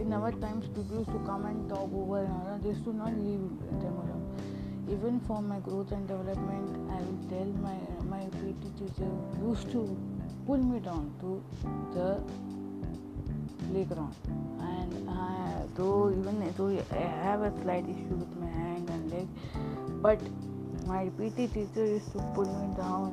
in 0.00 0.12
our 0.12 0.32
times 0.32 0.66
people 0.68 0.98
used 0.98 1.10
to 1.10 1.18
come 1.26 1.46
and 1.46 1.68
talk 1.68 1.90
over 1.92 2.24
and 2.24 2.32
over. 2.32 2.58
They 2.62 2.70
used 2.70 2.84
to 2.84 2.92
not 2.92 3.14
leave 3.16 3.48
them 3.82 3.96
alone. 4.02 4.24
Even 4.90 5.20
for 5.20 5.40
my 5.42 5.58
growth 5.60 5.92
and 5.92 6.06
development, 6.06 6.90
I 6.90 6.98
will 7.00 7.20
tell 7.30 7.46
my 7.66 7.78
my 8.08 8.24
PT 8.40 8.76
teacher 8.78 9.10
used 9.42 9.70
to 9.72 9.96
pull 10.46 10.58
me 10.58 10.78
down 10.80 11.12
to 11.20 11.42
the 11.94 12.20
playground 13.70 14.14
and 14.60 15.10
I, 15.10 15.62
though 15.74 16.10
even 16.10 16.52
though 16.56 16.68
I 16.92 16.96
have 17.24 17.42
a 17.42 17.52
slight 17.62 17.84
issue 17.84 18.16
with 18.22 18.36
my 18.36 18.46
hand 18.46 18.90
and 18.90 19.10
leg 19.10 19.28
but 20.02 20.20
my 20.86 21.06
PT 21.16 21.52
teacher 21.54 21.86
used 21.86 22.12
to 22.12 22.18
pull 22.34 22.44
me 22.44 22.76
down 22.76 23.08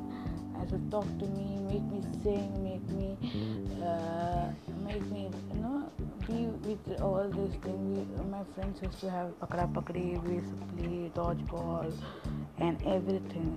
and 0.58 0.68
to 0.68 0.78
talk 0.90 1.06
to 1.20 1.26
me 1.26 1.61
make 1.72 1.84
me 1.92 2.00
sing 2.22 2.48
make 2.62 2.88
me 2.98 3.08
uh, 3.90 4.46
make 4.86 5.04
me 5.10 5.30
you 5.54 5.60
know 5.60 5.90
be 6.26 6.40
with 6.68 7.00
all 7.00 7.28
these 7.36 7.56
things 7.66 8.08
my 8.30 8.42
friends 8.54 8.82
used 8.82 9.00
to 9.04 9.10
have 9.16 9.30
pakra 9.42 9.66
pakri 9.78 10.04
we 10.24 10.34
used 10.40 10.52
to 10.60 10.66
play 10.74 11.00
dodgeball 11.20 11.92
and 12.66 12.84
everything 12.96 13.50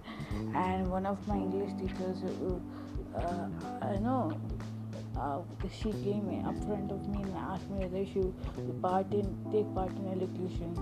and 0.63 0.95
one 0.97 1.05
of 1.13 1.27
my 1.31 1.37
English 1.47 1.73
teachers 1.81 2.23
uh, 2.29 2.55
uh, 3.15 3.47
I 3.81 3.97
know 3.97 4.21
uh, 5.17 5.39
she 5.71 5.91
came 5.91 6.29
in 6.29 6.45
up 6.45 6.57
front 6.65 6.91
of 6.91 7.07
me 7.07 7.21
and 7.23 7.37
asked 7.37 7.69
me 7.69 7.85
whether 7.85 8.05
she 8.05 8.19
would 8.19 8.81
part 8.81 9.11
in, 9.13 9.27
take 9.51 9.73
part 9.73 9.91
in 9.91 10.07
elocution. 10.15 10.75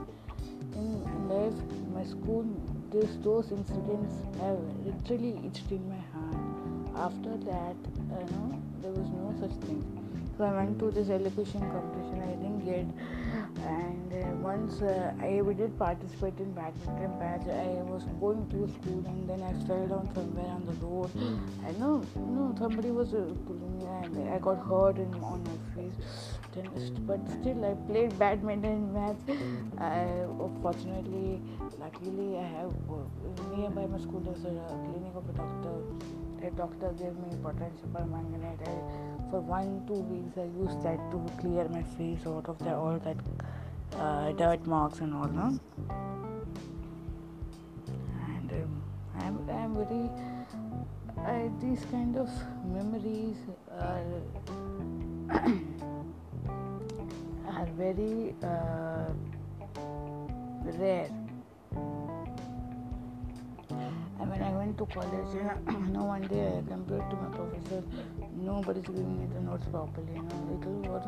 In 0.75 1.29
life, 1.29 1.53
my 1.93 2.03
school, 2.03 2.45
this, 2.91 3.11
those 3.23 3.51
incidents 3.51 4.15
have 4.41 4.57
literally 4.85 5.39
itched 5.45 5.71
in 5.71 5.87
my 5.87 5.95
heart. 5.95 6.12
After 6.95 7.37
that, 7.37 7.75
you 7.87 8.25
know, 8.31 8.61
there 8.81 8.91
was 8.91 9.09
no 9.09 9.33
such 9.39 9.55
thing. 9.65 9.81
So 10.37 10.45
I 10.45 10.53
went 10.53 10.79
to 10.79 10.89
this 10.89 11.09
elocution 11.09 11.61
competition. 11.61 12.21
I 12.21 12.33
didn't 12.41 12.65
get, 12.65 12.87
and 13.67 14.13
uh, 14.13 14.35
once 14.37 14.81
uh, 14.81 15.13
I 15.21 15.41
did 15.53 15.77
participate 15.77 16.39
in 16.39 16.51
badminton 16.53 17.19
match. 17.19 17.45
I 17.47 17.81
was 17.83 18.03
going 18.19 18.49
to 18.49 18.67
school, 18.73 19.03
and 19.05 19.29
then 19.29 19.43
I 19.43 19.53
fell 19.67 19.85
down 19.87 20.09
somewhere 20.15 20.47
on 20.47 20.65
the 20.65 20.73
road. 20.85 21.11
I 21.67 21.71
know, 21.79 22.03
no, 22.15 22.55
somebody 22.57 22.89
was 22.89 23.13
uh, 23.13 23.25
pulling 23.45 23.77
me, 23.77 23.85
and 23.85 24.29
I 24.29 24.39
got 24.39 24.57
hurt 24.65 24.97
in, 24.97 25.13
on 25.15 25.43
my 25.43 25.57
face. 25.75 25.93
Then, 26.55 26.67
but 27.05 27.19
still, 27.29 27.63
I 27.63 27.75
played 27.91 28.17
badminton 28.17 28.91
match. 28.91 29.17
I, 29.77 30.07
fortunately, 30.63 31.41
luckily, 31.79 32.37
I 32.39 32.47
have 32.57 32.73
uh, 32.89 33.55
nearby 33.55 33.85
my 33.85 33.99
school. 33.99 34.19
There's 34.19 34.45
a 34.45 34.57
clinic 34.89 35.13
of 35.15 35.29
a 35.29 35.33
doctor. 35.33 35.75
The 36.43 36.51
doctor 36.51 36.91
gave 36.99 37.15
me 37.15 37.29
potential 37.41 37.87
permanganate. 37.93 38.67
I, 38.67 39.31
for 39.31 39.39
one 39.39 39.85
two 39.87 40.01
weeks 40.11 40.37
I 40.37 40.49
used 40.61 40.83
that 40.83 40.99
to 41.11 41.25
clear 41.39 41.69
my 41.69 41.83
face 41.97 42.27
out 42.27 42.49
of 42.49 42.59
the 42.59 42.75
all 42.75 42.99
that 42.99 43.15
uh, 43.97 44.33
dirt 44.33 44.67
marks 44.67 44.99
and 44.99 45.13
all 45.13 45.29
no? 45.29 45.57
and 48.27 48.51
um, 48.51 48.83
I'm, 49.19 49.49
I'm 49.49 49.73
very 49.73 50.09
I, 51.25 51.49
these 51.61 51.85
kind 51.89 52.17
of 52.17 52.29
memories 52.65 53.37
are 53.79 54.03
are 57.55 57.67
very 57.77 58.35
uh, 58.43 59.13
rare 60.77 61.22
when 64.33 64.41
I 64.41 64.51
went 64.57 64.77
to 64.79 64.85
college, 64.87 65.29
you 65.35 65.43
know, 65.93 66.05
one 66.05 66.23
day 66.23 66.57
I 66.57 66.61
compared 66.65 67.05
to 67.11 67.15
my 67.21 67.29
professor, 67.37 67.83
nobody's 68.33 68.81
giving 68.81 69.13
me 69.19 69.27
the 69.31 69.41
notes 69.41 69.67
properly, 69.69 70.09
you 70.15 70.23
know, 70.25 70.39
little 70.49 70.77
what. 70.89 71.05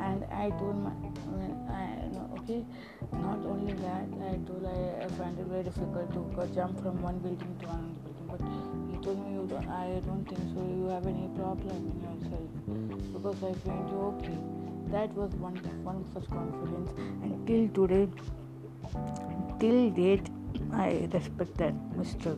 And 0.00 0.24
I 0.32 0.48
told 0.56 0.80
my, 0.80 0.94
when 1.36 1.52
I, 1.68 2.08
okay, 2.40 2.64
not 3.12 3.44
only 3.44 3.74
that, 3.84 4.08
I 4.24 4.40
told 4.48 4.64
I, 4.64 5.04
I 5.04 5.08
find 5.20 5.38
it 5.38 5.46
very 5.52 5.64
difficult 5.64 6.08
to 6.16 6.20
go, 6.32 6.46
jump 6.54 6.80
from 6.80 7.02
one 7.02 7.18
building 7.18 7.52
to 7.60 7.66
another 7.68 7.92
building. 8.08 8.24
But 8.32 8.40
he 8.88 9.04
told 9.04 9.20
me, 9.20 9.36
you 9.36 9.44
don't, 9.52 9.68
I 9.68 10.00
don't 10.08 10.24
think 10.24 10.40
so, 10.56 10.64
you 10.64 10.88
have 10.96 11.06
any 11.06 11.28
problem 11.36 11.76
in 11.92 11.96
yourself 12.08 12.48
because 13.12 13.38
I 13.44 13.52
find 13.68 13.84
you 13.92 14.00
okay. 14.16 14.38
That 14.96 15.12
was 15.12 15.34
one, 15.34 15.60
one 15.84 16.04
such 16.14 16.24
confidence. 16.30 16.88
And 17.20 17.46
till 17.46 17.68
today, 17.76 18.08
till 19.60 19.90
date, 19.90 20.30
I 20.72 21.08
respect 21.12 21.56
that 21.58 21.74
Mr. 21.96 22.36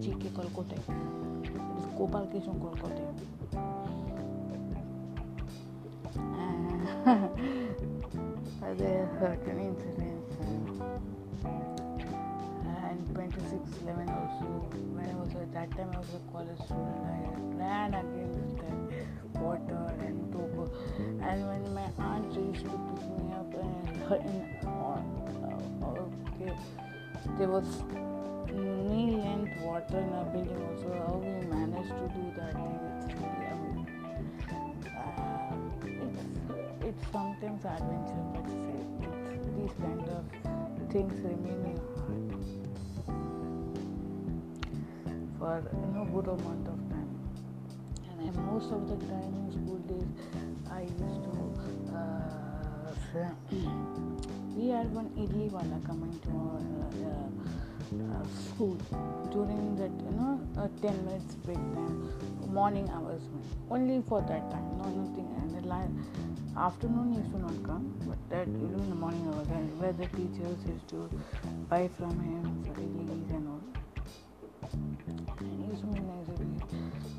G.K. 0.00 0.28
Kolkote. 0.30 0.72
It 0.72 1.50
is 1.78 1.86
Gopal 1.96 2.26
Krishnan 2.28 2.58
Kolkote. 2.60 3.06
Uh, 8.62 8.74
there 8.74 9.02
are 9.02 9.18
certain 9.18 9.58
incidents. 9.58 10.36
Uh, 11.44 11.48
and 12.88 13.00
2611 13.08 14.08
also, 14.08 14.46
when 14.94 15.10
I 15.10 15.14
was 15.18 15.34
at 15.34 15.52
that 15.52 15.70
time, 15.72 15.90
I 15.92 15.98
was 15.98 16.14
a 16.14 16.20
college 16.30 16.60
student. 16.62 17.02
I 17.02 17.26
ran 17.58 17.94
against 17.94 18.56
that 18.58 18.78
water 19.42 19.82
and 19.98 20.30
took. 20.30 20.70
And 21.22 21.38
when 21.48 21.74
my 21.74 21.90
aunt 21.98 22.32
used 22.32 22.64
to 22.64 22.70
pick 22.70 23.02
me 23.18 23.34
up 23.34 23.52
and, 23.52 23.96
hurt 24.06 24.20
and 24.30 24.42
uh, 24.64 25.02
okay 25.98 26.54
there 27.38 27.48
was 27.48 27.82
knee 28.52 29.16
length 29.16 29.60
water 29.62 29.98
in 29.98 30.12
our 30.12 30.24
building 30.26 30.60
also 30.68 30.88
how 31.06 31.14
we 31.16 31.46
managed 31.46 31.88
to 31.88 32.06
do 32.16 32.24
that 32.36 32.54
it's 32.98 33.14
really 33.20 33.86
uh, 34.86 35.56
it's 36.04 36.20
it's 36.88 37.04
sometimes 37.12 37.64
adventure 37.64 38.24
but 38.34 38.46
it's, 38.50 39.46
these 39.56 39.74
kind 39.80 40.08
of 40.08 40.22
things 40.92 41.14
remain 41.24 41.62
in 41.64 41.76
heart 41.96 42.32
for 45.38 45.62
you 45.74 45.88
know 45.94 46.04
good 46.14 46.28
amount 46.28 46.68
of 46.68 46.78
time. 46.90 47.12
And 48.20 48.36
most 48.46 48.70
of 48.70 48.88
the 48.88 48.96
time 49.06 49.34
in 49.40 49.50
school 49.50 49.80
days 49.90 50.12
I 50.70 50.82
used 50.82 51.22
to 51.26 51.34
uh, 51.96 52.94
we 54.72 54.78
had 54.78 54.94
one 54.96 55.08
idli 55.22 55.46
wala 55.54 55.78
coming 55.86 56.12
to 56.24 56.30
our 56.42 56.60
uh, 57.06 57.30
uh, 58.12 58.22
school 58.44 58.76
during 59.32 59.66
that 59.80 59.94
you 60.04 60.12
know 60.18 60.30
a 60.62 60.68
10 60.84 61.04
minutes 61.08 61.34
break 61.46 61.64
time, 61.74 61.98
morning 62.58 62.88
hours, 62.94 63.24
only 63.70 63.98
for 64.08 64.20
that 64.30 64.44
time, 64.52 64.70
no 64.78 64.86
nothing. 65.00 65.28
And 65.40 65.50
the 65.56 65.62
line, 65.72 65.92
afternoon 66.68 67.12
used 67.18 67.30
to 67.34 67.40
not 67.44 67.58
come, 67.68 67.84
but 68.08 68.22
that 68.30 68.48
you 68.62 68.68
know 68.72 68.82
in 68.84 68.88
the 68.94 69.00
morning 69.04 69.26
hours, 69.32 69.52
and 69.58 69.78
where 69.82 69.92
the 69.92 70.08
teachers 70.16 70.64
used 70.72 70.88
to 70.94 71.00
buy 71.74 71.82
from 71.98 72.14
him 72.30 72.44
for 72.64 72.80
and 72.80 73.48
all. 73.52 73.64
And 74.72 75.68
used 75.68 75.82
to 75.82 75.88
make 75.88 76.06
nice 76.14 76.28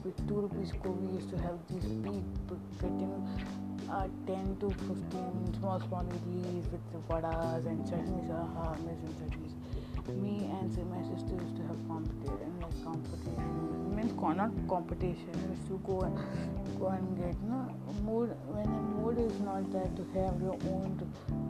with 0.05 0.27
two 0.27 0.39
rupees 0.45 0.73
ko 0.81 0.97
we 1.01 1.17
used 1.17 1.29
to 1.35 1.43
have 1.45 1.59
these 1.69 1.91
people 2.07 2.63
getting 2.81 3.62
uh, 3.93 4.07
10 4.25 4.57
to 4.59 4.69
15 4.69 5.53
small 5.59 5.79
idlis 5.79 6.65
with 6.71 7.07
vadas 7.07 7.65
and 7.67 7.85
chutneys, 7.89 8.29
aha, 8.31 8.73
amazing 8.73 9.13
chutneys. 9.19 9.53
Me 10.21 10.49
and 10.59 10.71
my 10.93 11.01
sister 11.09 11.35
used 11.41 11.55
to 11.57 11.63
have 11.69 11.79
competition, 11.87 12.51
like 12.61 12.83
competition, 12.83 13.95
means 13.95 14.13
not 14.37 14.51
competition, 14.67 15.31
we 15.41 15.55
used 15.55 15.67
to 15.67 15.77
go 15.85 16.01
and 16.01 16.17
go 16.79 16.87
and 16.87 17.17
get, 17.17 17.35
no, 17.43 17.59
mood, 18.03 18.35
when 18.47 18.65
the 18.65 18.81
mood 18.97 19.17
is 19.19 19.39
not 19.41 19.71
there 19.71 19.91
to 19.95 20.03
have 20.19 20.41
your 20.41 20.57
own 20.73 20.89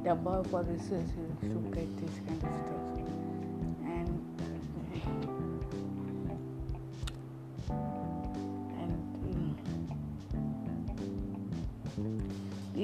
dabba 0.04 0.46
for 0.50 0.64
research, 0.64 1.10
you 1.18 1.26
used 1.42 1.56
to 1.56 1.76
get 1.76 1.88
this 2.02 2.20
kind 2.28 2.44
of 2.44 2.50
stuff. 2.60 2.93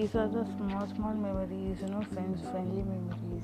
These 0.09 0.15
are 0.15 0.27
the 0.27 0.43
small 0.57 0.87
small 0.87 1.13
memories 1.13 1.77
you 1.81 1.87
know 1.87 2.03
friends 2.11 2.41
friendly 2.49 2.81
memories. 2.81 3.43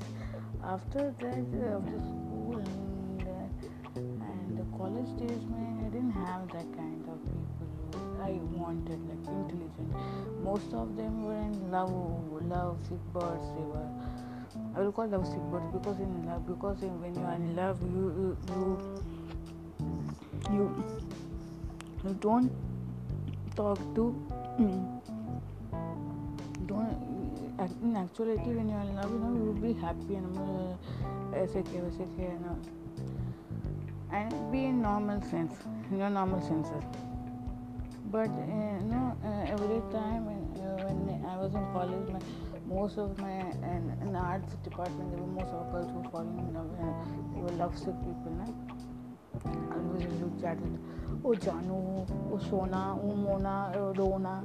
After 0.64 1.14
that 1.20 1.46
uh, 1.54 1.76
after 1.78 1.98
school 2.06 2.56
and, 2.58 3.22
uh, 3.22 4.00
and 4.00 4.58
the 4.58 4.64
college 4.76 5.12
days 5.16 5.44
man 5.48 5.84
i 5.86 5.90
didn't 5.90 6.10
have 6.10 6.50
that 6.50 6.66
kind 6.74 7.04
of 7.12 7.20
people 7.22 8.02
i 8.20 8.32
wanted 8.58 8.98
like 9.06 9.28
intelligent. 9.28 9.94
Most 10.42 10.72
of 10.72 10.96
them 10.96 11.22
were 11.24 11.36
in 11.36 11.70
love 11.70 11.92
love 12.48 12.78
sick 12.88 13.04
birds. 13.12 13.46
They 13.54 13.62
were 13.62 13.88
i 14.74 14.80
will 14.80 14.90
call 14.90 15.06
love 15.06 15.24
sick 15.24 15.46
birds 15.52 15.70
because 15.72 16.00
in 16.00 16.26
love 16.26 16.48
because 16.48 16.82
in, 16.82 17.00
when 17.00 17.14
you 17.14 17.22
are 17.22 17.34
in 17.34 17.54
love 17.54 17.80
you 17.82 18.36
you 18.48 18.66
you, 20.50 20.84
you, 22.04 22.14
don't 22.20 22.50
talk 23.54 23.78
to 23.94 24.14
mm, 24.58 24.95
in 27.58 27.96
actuality 27.96 28.50
when 28.50 28.68
you're 28.68 28.80
in 28.80 28.94
love 28.96 29.10
you 29.10 29.18
know 29.18 29.32
you 29.34 29.44
will 29.44 29.60
be 29.60 29.72
happy 29.80 30.14
and 30.14 30.36
ऐसे 31.36 31.62
के 31.62 31.80
वैसे 31.80 32.04
के 32.16 32.22
you 32.22 32.38
know 32.42 32.56
and 34.12 34.32
be 34.52 34.64
in 34.64 34.80
normal 34.82 35.20
sense 35.30 35.54
in 35.90 35.98
your 35.98 36.10
normal 36.10 36.40
senses 36.40 36.84
but 38.10 38.28
uh, 38.28 38.76
you 38.80 38.90
know 38.92 39.16
uh, 39.24 39.52
every 39.54 39.80
time 39.92 40.26
when, 40.26 40.42
uh, 40.64 40.84
when 40.84 41.24
I 41.32 41.36
was 41.38 41.54
in 41.54 41.64
college 41.72 42.08
my 42.12 42.20
most 42.68 42.98
of 42.98 43.18
my 43.18 43.32
in, 43.74 43.96
in 44.02 44.12
the 44.12 44.18
arts 44.18 44.54
department 44.68 45.10
there 45.10 45.20
were 45.20 45.34
most 45.40 45.52
of 45.52 45.72
girls 45.72 45.90
who 45.90 45.98
were 46.00 46.10
falling 46.10 46.38
in 46.38 46.54
love 46.54 46.70
and 46.78 47.34
they 47.34 47.40
were 47.40 47.56
lovesick 47.64 47.96
people 48.04 48.32
na? 48.38 48.46
and 49.74 49.92
we 49.92 50.04
used 50.04 50.20
to 50.20 50.30
chat 50.42 50.60
with 50.60 50.78
oh 51.24 51.34
Janu 51.46 52.06
oh 52.32 52.38
Sona 52.50 52.98
oh 53.02 53.14
Mona 53.14 53.72
oh 53.76 53.92
Dona 53.92 54.44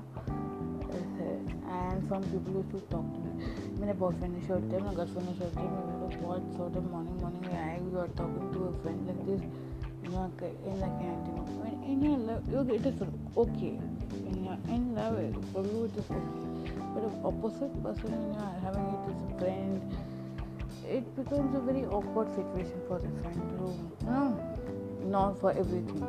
and 1.20 2.08
some 2.08 2.22
people 2.32 2.52
used 2.60 2.70
to 2.70 2.80
talk 2.92 3.06
to 3.14 3.20
me 3.24 3.32
मेरे 3.80 3.92
boyfriend 4.00 4.32
ने 4.34 4.40
shirt 4.46 4.72
है 4.72 4.78
मेरा 4.82 4.92
girlfriend 4.96 5.28
ने 5.28 5.34
shirt 5.38 5.56
है 5.58 5.64
मैं 5.70 5.80
बोला 5.86 6.20
बहुत 6.26 6.44
sort 6.58 6.76
of 6.80 6.84
morning 6.92 7.16
morning 7.22 7.44
I 7.62 7.76
you 7.90 7.98
are 8.02 8.08
talking 8.20 8.46
to 8.52 8.60
a 8.68 8.72
friend 8.82 9.10
like 9.10 9.22
this 9.26 9.42
you 10.04 10.10
know 10.12 10.24
in 10.70 10.80
the 10.84 10.88
canteen 11.00 11.44
when 11.60 11.74
in 11.92 12.02
your 12.06 12.18
love 12.28 12.48
okay, 12.60 12.76
it 12.76 12.86
is 12.86 13.02
okay 13.44 13.74
in 14.30 14.44
your 14.44 14.56
in 14.76 14.94
love 14.94 15.18
for 15.52 15.64
you 15.66 15.84
it 15.88 15.96
is 16.02 16.10
okay 16.18 16.46
but 16.94 17.00
the 17.06 17.12
opposite 17.30 17.74
person 17.82 18.16
when 18.16 18.22
you 18.28 18.40
are 18.46 18.56
having 18.66 18.86
it 18.96 19.02
as 19.12 19.18
a 19.26 19.38
friend 19.40 19.96
it 20.98 21.16
becomes 21.16 21.54
a 21.54 21.64
very 21.70 21.84
awkward 21.86 22.28
situation 22.38 22.80
for 22.88 22.98
the 22.98 23.10
friend 23.20 23.40
to 23.58 23.72
you 24.04 24.10
know 24.10 24.28
not 25.16 25.40
for 25.40 25.50
everything 25.64 26.06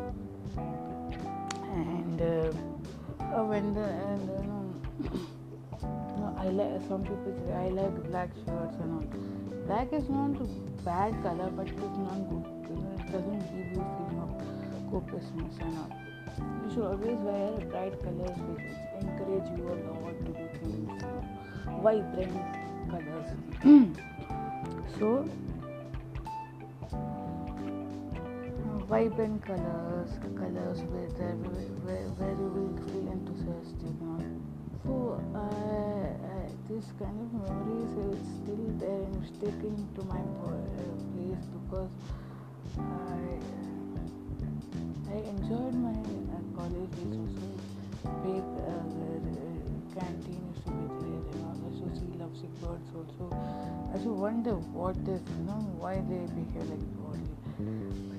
and 1.73 2.21
uh, 2.21 3.43
when 3.51 3.73
the 3.73 3.83
and 3.83 4.29
you 4.29 4.47
know 4.51 4.60
no, 5.82 6.34
I 6.38 6.48
like 6.48 6.80
some 6.88 7.02
people 7.02 7.34
say 7.46 7.52
I 7.52 7.68
like 7.68 8.10
black 8.10 8.30
shirts 8.44 8.76
and 8.80 8.92
all. 8.94 9.06
Black 9.66 9.92
is 9.92 10.08
not 10.08 10.40
a 10.40 10.44
bad 10.84 11.22
color, 11.22 11.50
but 11.50 11.66
it 11.68 11.74
is 11.74 11.98
not 11.98 12.18
good. 12.30 12.46
You 12.68 12.76
know, 12.76 12.94
it 12.98 13.12
doesn't 13.12 13.40
give 13.50 13.68
you 13.72 13.84
feeling 13.94 14.18
of 14.22 14.30
copiousness 14.90 15.54
and 15.60 15.78
all. 15.78 15.92
You 16.38 16.74
should 16.74 16.84
always 16.84 17.18
wear 17.18 17.50
bright 17.70 17.94
colors 18.02 18.38
which 18.48 18.70
encourage 19.00 19.48
you 19.58 19.64
a 19.68 19.76
lot 19.88 20.14
to 20.18 20.32
do 20.32 20.46
things. 20.58 21.02
Vibrant 21.82 22.36
colors. 22.90 23.28
so 24.98 25.28
vibrant 28.92 29.42
colors, 29.46 30.10
colors 30.36 30.80
where, 30.92 31.08
where, 31.86 32.08
where 32.18 32.36
you 32.36 32.48
will 32.52 32.76
feel 32.84 33.08
enthusiastic. 33.10 34.11
So 34.84 35.20
uh, 35.34 35.38
uh, 35.38 36.48
this 36.68 36.84
kind 36.98 37.14
of 37.22 37.30
memories 37.32 37.92
is 38.10 38.20
still 38.42 38.66
there 38.82 39.02
and 39.06 39.26
sticking 39.26 39.78
to 39.94 40.02
my 40.04 40.18
uh, 40.18 40.50
place 41.14 41.44
because 41.54 41.90
I 42.78 43.38
I 45.12 45.18
enjoyed 45.34 45.74
my 45.74 45.94
uh, 45.94 46.42
college 46.56 46.90
days 46.98 47.14
also. 47.22 47.46
Big 48.26 48.42
uh, 48.66 48.82
canteen 49.94 50.42
used 50.50 50.66
to 50.66 50.72
be 50.72 50.86
there 50.98 51.46
and 51.46 51.62
to 51.78 51.86
see 52.00 52.10
lovesick 52.18 52.52
birds 52.60 52.90
also. 52.96 53.24
I 53.32 53.94
used 53.94 54.04
to 54.04 54.12
wonder 54.12 54.54
what 54.74 54.96
is 54.96 55.22
you 55.38 55.44
know 55.46 55.62
why 55.78 55.94
they 56.10 56.26
behave 56.34 56.70
like 56.70 56.86
that. 57.58 58.11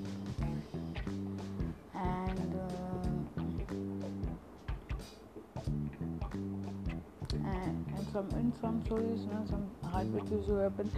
Some 8.61 8.83
stories, 8.85 9.21
you 9.21 9.33
know, 9.33 9.45
some 9.49 9.69
heartbreaks 9.91 10.31
used 10.31 10.47
to 10.47 10.55
happen. 10.55 10.89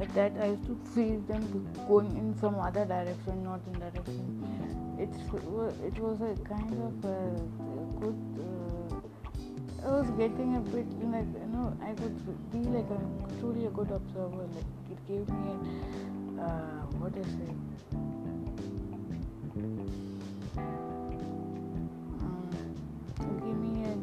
Uh, 0.00 0.04
that 0.14 0.32
I 0.40 0.46
used 0.46 0.66
to 0.66 0.76
feel 0.94 1.20
them 1.28 1.42
going 1.88 2.16
in 2.16 2.36
some 2.40 2.58
other 2.58 2.84
direction, 2.84 3.44
not 3.44 3.60
in 3.66 3.78
direction. 3.78 4.24
It's 4.98 5.18
it 5.84 5.98
was 6.00 6.20
a 6.20 6.34
kind 6.48 6.74
of 6.88 7.04
a 7.04 7.16
good. 8.00 8.20
Uh, 8.40 9.00
I 9.86 9.90
was 10.00 10.10
getting 10.18 10.56
a 10.56 10.60
bit 10.60 10.86
like 11.12 11.26
you 11.34 11.50
know 11.52 11.76
I 11.82 11.92
could 11.92 12.16
be 12.52 12.58
like 12.70 12.90
a 12.90 13.00
truly 13.40 13.66
a 13.66 13.70
good 13.70 13.90
observer. 13.90 14.46
Like 14.56 14.70
it 14.90 15.08
gave 15.08 15.28
me 15.28 15.50
an 15.52 16.38
uh, 16.40 16.82
what 16.98 17.16
is 17.16 17.26
it? 17.26 17.56
Um, 22.20 22.48
give 23.44 23.58
me 23.58 23.84
a 23.84 23.94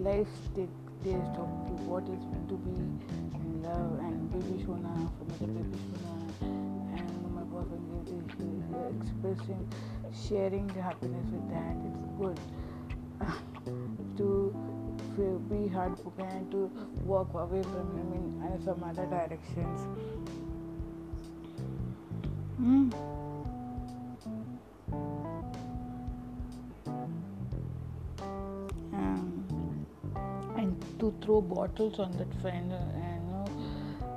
life 0.00 0.28
stick 0.52 0.83
taste 1.04 1.36
of 1.36 1.48
what 1.86 2.04
is 2.04 2.24
to 2.48 2.56
be 2.64 2.72
in 3.38 3.62
love 3.62 3.98
and 4.00 4.32
baby 4.32 4.62
Shona 4.64 4.92
for 5.16 5.24
me 5.44 5.52
baby 5.52 5.76
Shona 5.84 6.14
and 6.98 7.34
my 7.34 7.42
boyfriend 7.42 8.08
is 8.08 8.24
expressing 9.02 9.68
sharing 10.28 10.66
the 10.68 10.80
happiness 10.80 11.26
with 11.30 11.48
that. 11.50 11.76
It's 11.88 12.04
good. 12.18 12.40
To 14.18 14.54
feel, 15.16 15.38
be 15.50 15.66
heartbroken 15.66 16.26
and 16.26 16.50
to 16.52 16.70
walk 17.04 17.34
away 17.34 17.62
from 17.62 17.98
him 17.98 18.12
in 18.12 18.64
some 18.64 18.84
other 18.84 19.06
directions. 19.06 19.80
Mm. 22.60 23.33
To 31.04 31.14
throw 31.20 31.40
bottles 31.42 31.98
on 31.98 32.10
that 32.16 32.32
friend 32.40 32.72
and 32.72 33.26
you 33.26 33.34
know, 33.34 33.44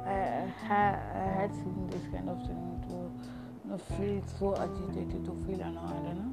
I, 0.06 0.48
I 0.70 1.28
had 1.40 1.54
seen 1.54 1.90
this 1.90 2.06
kind 2.14 2.30
of 2.30 2.38
thing 2.48 2.64
to 2.88 2.96
you 2.96 3.72
know, 3.72 3.78
feel 3.98 4.24
so 4.40 4.56
agitated 4.56 5.26
to 5.26 5.34
feel 5.46 5.60
annoyed 5.60 6.06
you 6.08 6.16
know. 6.20 6.32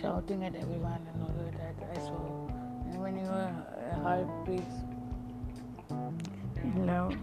Shouting 0.00 0.42
at 0.44 0.56
everyone 0.56 1.06
and 1.12 1.22
all 1.22 1.52
that 1.60 1.76
I 1.92 2.00
saw. 2.00 2.48
And 2.90 3.00
when 3.00 3.18
your 3.18 4.02
heart 4.02 4.26
breaks 4.44 4.74
in 6.64 6.86
love 6.88 7.14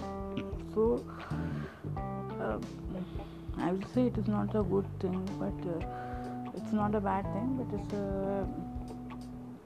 so 0.73 1.03
uh, 2.39 2.57
I 3.57 3.71
would 3.73 3.93
say 3.93 4.07
it 4.07 4.17
is 4.17 4.27
not 4.27 4.55
a 4.55 4.63
good 4.63 4.87
thing 5.01 5.21
but 5.43 5.59
uh, 5.75 6.53
it's 6.55 6.71
not 6.71 6.95
a 6.95 7.01
bad 7.01 7.25
thing 7.33 7.57
but 7.59 7.79
it's 7.79 7.93
a 7.93 7.97
uh, 7.97 8.45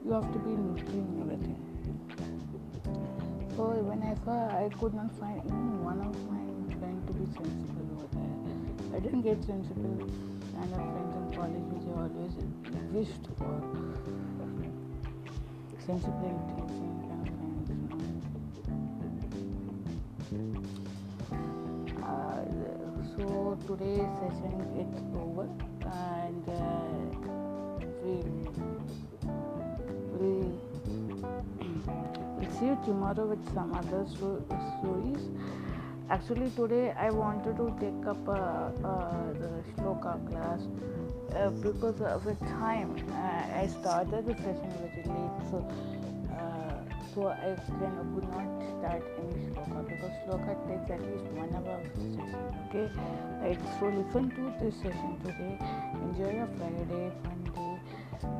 you 0.04 0.12
have 0.12 0.32
to 0.32 0.38
be 0.40 0.50
in 0.50 1.20
everything 1.22 1.69
so 3.60 3.66
when 3.84 4.00
I 4.02 4.14
could 4.80 4.94
not 4.94 5.12
find 5.20 5.44
one 5.84 6.00
of 6.00 6.16
my 6.32 6.40
friends 6.80 7.04
to 7.08 7.12
be 7.12 7.26
sensible 7.36 7.92
over 7.92 8.08
there. 8.16 8.96
I 8.96 8.98
didn't 9.00 9.20
get 9.20 9.44
sensible, 9.44 10.08
kind 10.56 10.72
of 10.72 10.80
friends 10.80 11.12
in 11.20 11.24
college 11.36 11.66
which 11.68 11.84
I 11.84 12.08
always 12.08 12.40
wished 12.96 13.26
for. 13.36 13.60
Sensible 15.84 16.32
intelligent 16.32 17.04
kind 17.04 17.20
of 17.20 17.36
friends, 17.36 17.68
uh, 22.00 22.48
so 23.12 23.24
today's 23.68 24.10
session 24.24 24.56
it's 24.80 25.00
over 25.20 25.46
and 25.84 26.44
uh, 26.48 26.96
we 28.04 28.14
see 32.60 32.66
you 32.66 32.78
tomorrow 32.84 33.24
with 33.24 33.42
some 33.54 33.72
other 33.74 34.04
stories. 34.06 35.22
Actually 36.10 36.50
today 36.50 36.92
I 36.98 37.10
wanted 37.10 37.56
to 37.56 37.66
take 37.80 38.06
up 38.06 38.28
uh, 38.28 38.32
uh, 38.32 39.32
the 39.32 39.50
shloka 39.72 40.14
class 40.28 40.60
uh, 41.36 41.48
because 41.50 42.00
of 42.02 42.24
the 42.24 42.34
time 42.60 42.96
uh, 43.12 43.60
I 43.62 43.66
started 43.66 44.26
the 44.26 44.34
session 44.34 44.70
very 44.82 45.04
late 45.06 45.36
so 45.50 45.64
uh, 46.34 46.76
so 47.14 47.28
I 47.28 47.56
can, 47.78 47.94
could 48.12 48.28
not 48.34 48.50
start 48.76 49.02
any 49.22 49.46
shloka 49.46 49.88
because 49.88 50.12
shloka 50.26 50.52
takes 50.68 50.90
at 50.90 51.00
least 51.00 51.32
one 51.40 51.54
hour 51.54 51.78
of 51.78 51.88
the 51.94 52.04
session 52.16 52.44
okay? 52.68 52.90
Right 53.40 53.60
so 53.78 53.86
listen 53.86 54.30
to 54.36 54.52
this 54.60 54.74
session 54.74 55.16
today. 55.24 55.56
Enjoy 56.02 56.34
your 56.34 56.50
Friday 56.58 57.10
fun 57.22 57.40
day. 57.54 57.80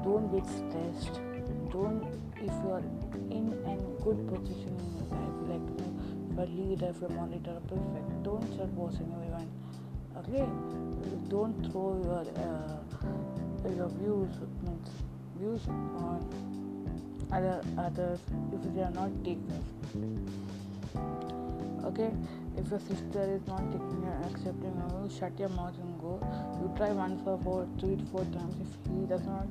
Don't 0.04 0.30
get 0.35 0.46
stressed 0.46 1.30
don't 1.72 2.02
if 2.37 2.52
you 2.62 2.70
are 2.72 2.83
in 3.30 3.46
a 3.66 4.02
good 4.02 4.18
position 4.28 4.74
in 4.78 4.88
your 4.96 5.06
life 5.14 5.37
like 5.50 5.68
a 6.38 6.50
leader, 6.50 6.92
a 7.02 7.09
monitor, 7.12 7.61
perfect. 7.68 8.22
Don't 8.22 8.76
bossing 8.76 9.12
everyone. 9.14 9.50
Okay? 10.16 10.46
Don't 11.28 11.54
throw 11.70 12.00
your 12.02 12.24
uh, 12.44 12.80
your 13.68 13.88
views 13.88 14.35
means 14.62 14.88
views 15.38 15.68
on 15.68 16.20
other 17.33 17.62
others 17.78 18.20
if 18.52 18.74
they 18.74 18.83
are 18.83 18.90
not 18.90 19.11
takers. 19.24 19.66
Okay? 21.85 22.11
If 22.57 22.71
your 22.71 22.81
sister 22.81 23.23
is 23.23 23.47
not 23.47 23.63
taking 23.71 24.03
you 24.03 24.11
accepting 24.27 24.75
you, 24.75 25.11
shut 25.19 25.39
your 25.39 25.49
mouth 25.51 25.75
and 25.81 26.01
go. 26.01 26.21
You 26.61 26.73
try 26.77 26.91
once 26.91 27.23
or 27.25 27.39
four, 27.43 27.69
three 27.79 27.97
to 27.97 28.05
four 28.07 28.25
times. 28.27 28.55
If 28.61 28.93
he 28.93 29.07
does 29.07 29.25
not 29.25 29.47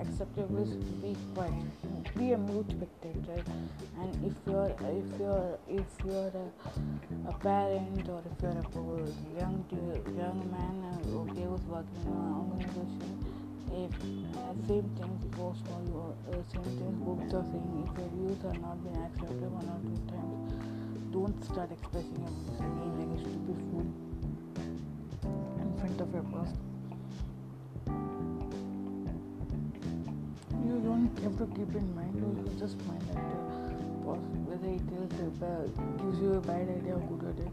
accept 0.00 0.36
your 0.36 0.46
wish, 0.46 0.68
be 1.00 1.16
quiet. 1.34 2.14
Be 2.16 2.32
a 2.32 2.38
mute 2.38 2.66
spectator. 2.70 3.42
And 4.00 4.10
if 4.26 4.34
you're 4.46 4.74
if 4.82 5.20
you're 5.20 5.58
if 5.68 5.86
you're 6.04 6.32
a, 6.34 7.30
a 7.30 7.34
parent 7.38 8.08
or 8.08 8.22
if 8.26 8.42
you're 8.42 8.50
a 8.50 9.12
young 9.38 9.64
young 9.70 10.40
man 10.50 10.76
uh, 10.90 11.18
okay 11.22 11.44
who's 11.46 11.62
working 11.70 12.02
in 12.02 12.12
an 12.12 12.34
organization, 12.34 13.14
if 13.72 13.94
uh, 14.36 14.52
same 14.66 14.88
thing 14.98 15.14
goes 15.36 15.56
for 15.64 15.80
you, 15.86 16.14
uh, 16.28 16.42
same 16.52 16.70
thing 16.76 16.94
books 17.06 17.32
are 17.32 17.44
saying 17.44 17.86
if 17.86 17.98
your 17.98 18.08
views 18.10 18.44
are 18.44 18.58
not 18.58 18.82
being 18.82 18.98
accepted 19.06 19.50
one 19.50 19.68
or 19.70 19.80
two 19.86 19.98
times 20.10 20.69
don't 21.12 21.44
start 21.44 21.70
expressing 21.72 22.18
your 22.22 22.30
again 22.56 23.10
like 23.18 23.48
a 23.50 23.54
fool 23.68 23.88
in 25.62 25.68
front 25.78 26.00
of 26.00 26.12
your 26.14 26.22
boss. 26.22 26.50
You 30.66 30.76
don't 30.84 31.18
have 31.22 31.36
to 31.38 31.46
keep 31.56 31.74
in 31.74 31.86
mind, 31.96 32.14
you 32.16 32.58
just 32.58 32.76
mind 32.86 33.02
that 33.08 33.16
your 33.16 33.44
boss, 34.04 34.22
whether 34.46 34.68
it 34.68 34.82
tells 34.88 35.12
you, 35.18 35.28
gives 35.98 36.18
you 36.20 36.30
a 36.34 36.40
bad 36.40 36.66
idea 36.76 36.94
or 36.94 37.02
good 37.10 37.24
idea. 37.32 37.50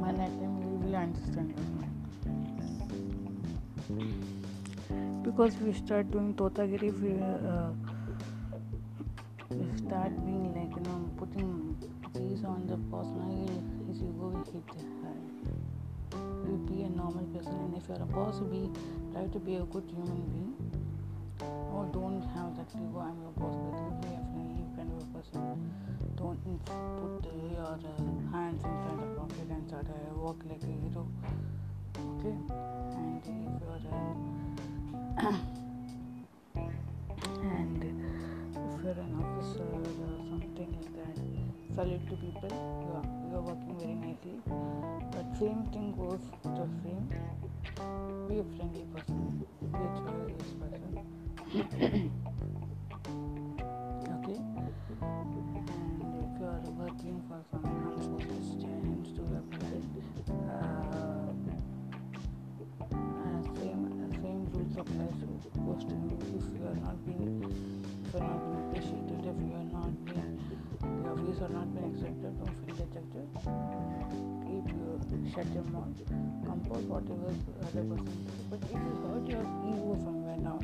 Man, 0.00 0.14
that 0.18 0.32
time 0.38 0.54
you 0.62 0.68
will 0.84 0.96
understand 0.96 1.48
your 1.56 1.66
mind. 1.78 1.94
Because 5.24 5.56
we 5.56 5.72
start 5.72 6.10
doing 6.12 6.34
Totagiri, 6.34 6.90
we, 7.02 7.12
uh, 7.20 7.72
we 9.50 9.64
start 9.78 10.12
these 12.80 12.92
on 12.92 13.04
the 13.04 13.12
personal 13.12 13.62
his 13.88 14.02
ego 14.02 14.28
will 14.28 14.44
high. 15.02 15.24
You 16.46 16.56
be 16.68 16.82
a 16.82 16.88
normal 16.88 17.24
person, 17.34 17.52
and 17.52 17.76
if 17.76 17.88
you're 17.88 18.02
a 18.02 18.06
boss, 18.06 18.40
be 18.40 18.70
try 19.12 19.26
to 19.26 19.38
be 19.38 19.56
a 19.56 19.64
good 19.64 19.84
human 19.90 20.22
being. 20.32 20.54
Or 21.40 21.88
don't 21.92 22.22
have 22.34 22.56
that 22.56 22.70
ego. 22.74 22.98
I'm 23.00 23.20
your 23.20 23.32
boss, 23.36 23.56
but 23.56 23.76
you 23.78 23.90
be 24.00 24.08
a 24.14 24.22
friendly 24.32 24.64
kind 24.76 24.90
of 24.92 25.02
a 25.02 25.06
person. 25.18 25.72
Don't 26.16 26.40
put 26.64 27.24
your 27.52 27.64
uh, 27.64 27.76
hands 28.32 28.62
inside 28.64 28.98
the 29.00 29.06
pocket 29.18 29.48
and 29.50 29.68
start 29.68 29.86
uh, 29.88 30.14
walk 30.14 30.42
like 30.48 30.62
a 30.62 30.66
hero. 30.66 31.08
Okay, 31.96 32.36
and 32.96 33.22
if 33.24 33.28
you're 33.62 33.84
uh, 35.18 35.34
and 37.42 37.82
if 37.82 38.84
you're 38.84 38.92
an 38.92 39.12
officer 39.20 39.64
or 39.64 39.84
something 40.28 40.70
like 40.72 40.92
that 40.96 41.29
salute 41.74 42.06
to 42.08 42.16
people. 42.16 42.50
You 42.50 42.92
are, 42.96 43.04
you 43.28 43.36
are 43.36 43.42
working 43.42 43.76
very 43.78 43.94
nicely. 43.94 44.40
But 45.12 45.26
same 45.38 45.64
thing 45.72 45.94
goes 45.96 46.20
the 46.42 46.66
same. 46.82 47.08
Be 48.28 48.38
a 48.38 48.44
friendly 48.56 48.84
person. 48.92 49.44
Be 49.60 49.78
a 49.78 49.90
joyous 50.04 50.50
person. 50.60 50.92
Okay? 54.20 54.36
And 54.36 55.32
if 56.20 56.40
you 56.40 56.46
are 56.46 56.60
working 56.78 57.16
for 57.28 57.40
some 57.50 57.64
non-focused 57.64 58.60
change 58.60 59.06
to 59.16 59.22
represent 59.22 59.84
uh, 60.28 61.32
uh, 62.92 63.40
same 63.58 63.82
uh, 63.90 64.08
same 64.22 64.42
rules 64.52 64.76
apply. 64.76 65.08
To 65.20 65.86
you 65.86 66.18
if 66.36 66.44
you 66.60 66.66
are 66.66 66.74
not 66.84 66.96
being 67.06 67.40
if 68.04 68.14
you 68.14 68.20
are 68.20 68.26
not 68.26 68.40
being 68.44 68.58
appreciated 68.68 69.20
if 69.20 69.38
you 69.40 69.54
are 69.54 69.70
not 69.72 69.92
being 70.04 70.29
your 71.10 71.18
views 71.18 71.40
are 71.42 71.48
not 71.48 71.66
being 71.74 71.90
accepted, 71.92 72.38
don't 72.38 72.54
feel 72.62 72.86
dejected. 72.86 73.26
Keep 74.46 74.66
your 74.78 74.94
shut 75.34 75.48
your 75.54 75.66
mouth. 75.74 75.98
Compose 76.46 76.84
whatever 76.84 77.34
other 77.66 77.82
person 77.82 78.14
says. 78.26 78.46
But 78.48 78.62
if 78.62 78.70
you 78.70 78.94
hurt 79.02 79.26
your 79.26 79.42
ego 79.66 79.98
somewhere 80.04 80.38
now, 80.38 80.60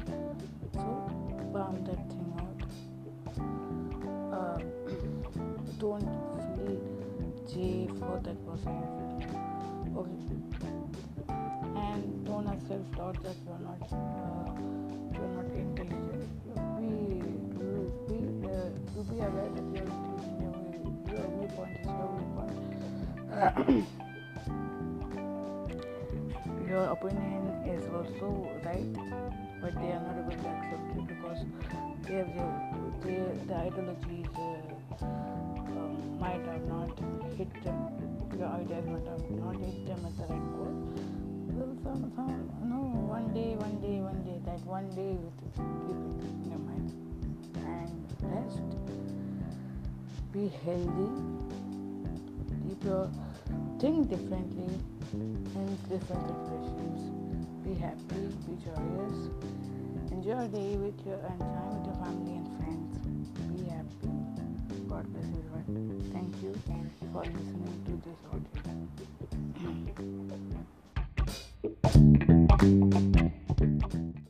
so 0.73 0.87
bomb 1.53 1.83
that 1.83 1.99
thing 2.07 2.31
out. 2.39 2.61
Uh, 4.33 4.59
don't 5.81 6.07
feel 6.55 6.79
J 7.51 7.89
for 7.99 8.21
that 8.23 8.39
person. 8.47 8.77
Okay. 9.99 10.31
And 11.75 12.25
don't 12.25 12.47
have 12.47 12.63
self-doubt 12.69 13.21
that 13.25 13.37
you 13.45 13.51
are 13.51 13.65
not 13.67 13.83
uh, 13.91 14.55
you 15.13 15.21
are 15.27 15.33
not 15.43 15.49
intelligent. 15.59 16.31
Be 16.79 16.91
be 18.07 18.19
uh, 18.47 18.71
be 19.11 19.17
aware 19.19 19.51
that 19.51 20.06
you 21.57 21.91
are 23.33 23.55
your 26.69 26.85
opinion 26.91 27.47
is 27.67 27.85
also 27.95 28.49
right, 28.65 28.93
but 29.61 29.75
they 29.75 29.93
are 29.93 30.03
not 30.03 30.17
able 30.19 30.31
to 30.31 30.49
accept 30.49 30.97
it 30.97 31.07
because 31.07 31.41
they 32.07 32.15
have 32.15 32.35
their, 33.03 33.29
the 33.47 33.55
ideologies 33.55 34.27
uh, 34.37 35.05
um, 35.05 36.19
might 36.21 36.45
have 36.47 36.63
not 36.67 36.91
hit 37.37 37.53
them. 37.65 37.79
Your 38.39 38.49
ideas 38.49 38.87
might 38.87 39.07
have 39.07 39.31
not 39.31 39.57
hit 39.57 39.87
them 39.87 40.05
at 40.05 40.17
the 40.19 40.25
right 40.33 40.47
course. 40.57 40.81
Well, 41.57 41.77
some, 41.85 42.13
some, 42.17 42.51
no, 42.69 42.77
one 43.09 43.33
day, 43.33 43.55
one 43.57 43.81
day, 43.81 44.01
one 44.01 44.23
day, 44.25 44.39
that 44.45 44.61
one 44.67 44.89
day 44.91 45.13
you 45.17 45.33
keep 45.41 45.57
it 45.57 45.97
in 46.27 46.51
your 46.51 46.59
mind. 46.59 46.93
And 47.57 48.05
rest, 48.23 48.61
be 50.33 50.49
healthy, 50.65 51.46
your 52.85 53.11
think 53.81 54.09
differently 54.09 54.73
in 55.13 55.79
different 55.89 56.27
situations. 56.29 57.01
Be 57.65 57.75
happy, 57.75 58.23
be 58.47 58.57
joyous, 58.65 59.31
enjoy 60.11 60.31
your 60.31 60.49
day 60.49 60.77
with 60.77 61.07
your 61.07 61.19
and 61.19 61.41
time 61.41 61.71
with 61.75 61.87
your 61.87 61.99
family 62.05 62.37
and 62.37 62.49
friends. 62.59 62.99
Be 63.53 63.69
happy. 63.71 64.11
God 64.89 65.05
bless 65.13 65.25
everyone. 65.25 66.11
Thank 66.13 66.43
you 66.43 66.53
for 67.13 67.23
listening 67.23 67.83
to 67.87 68.09
this 68.09 68.19
audio. 68.33 68.56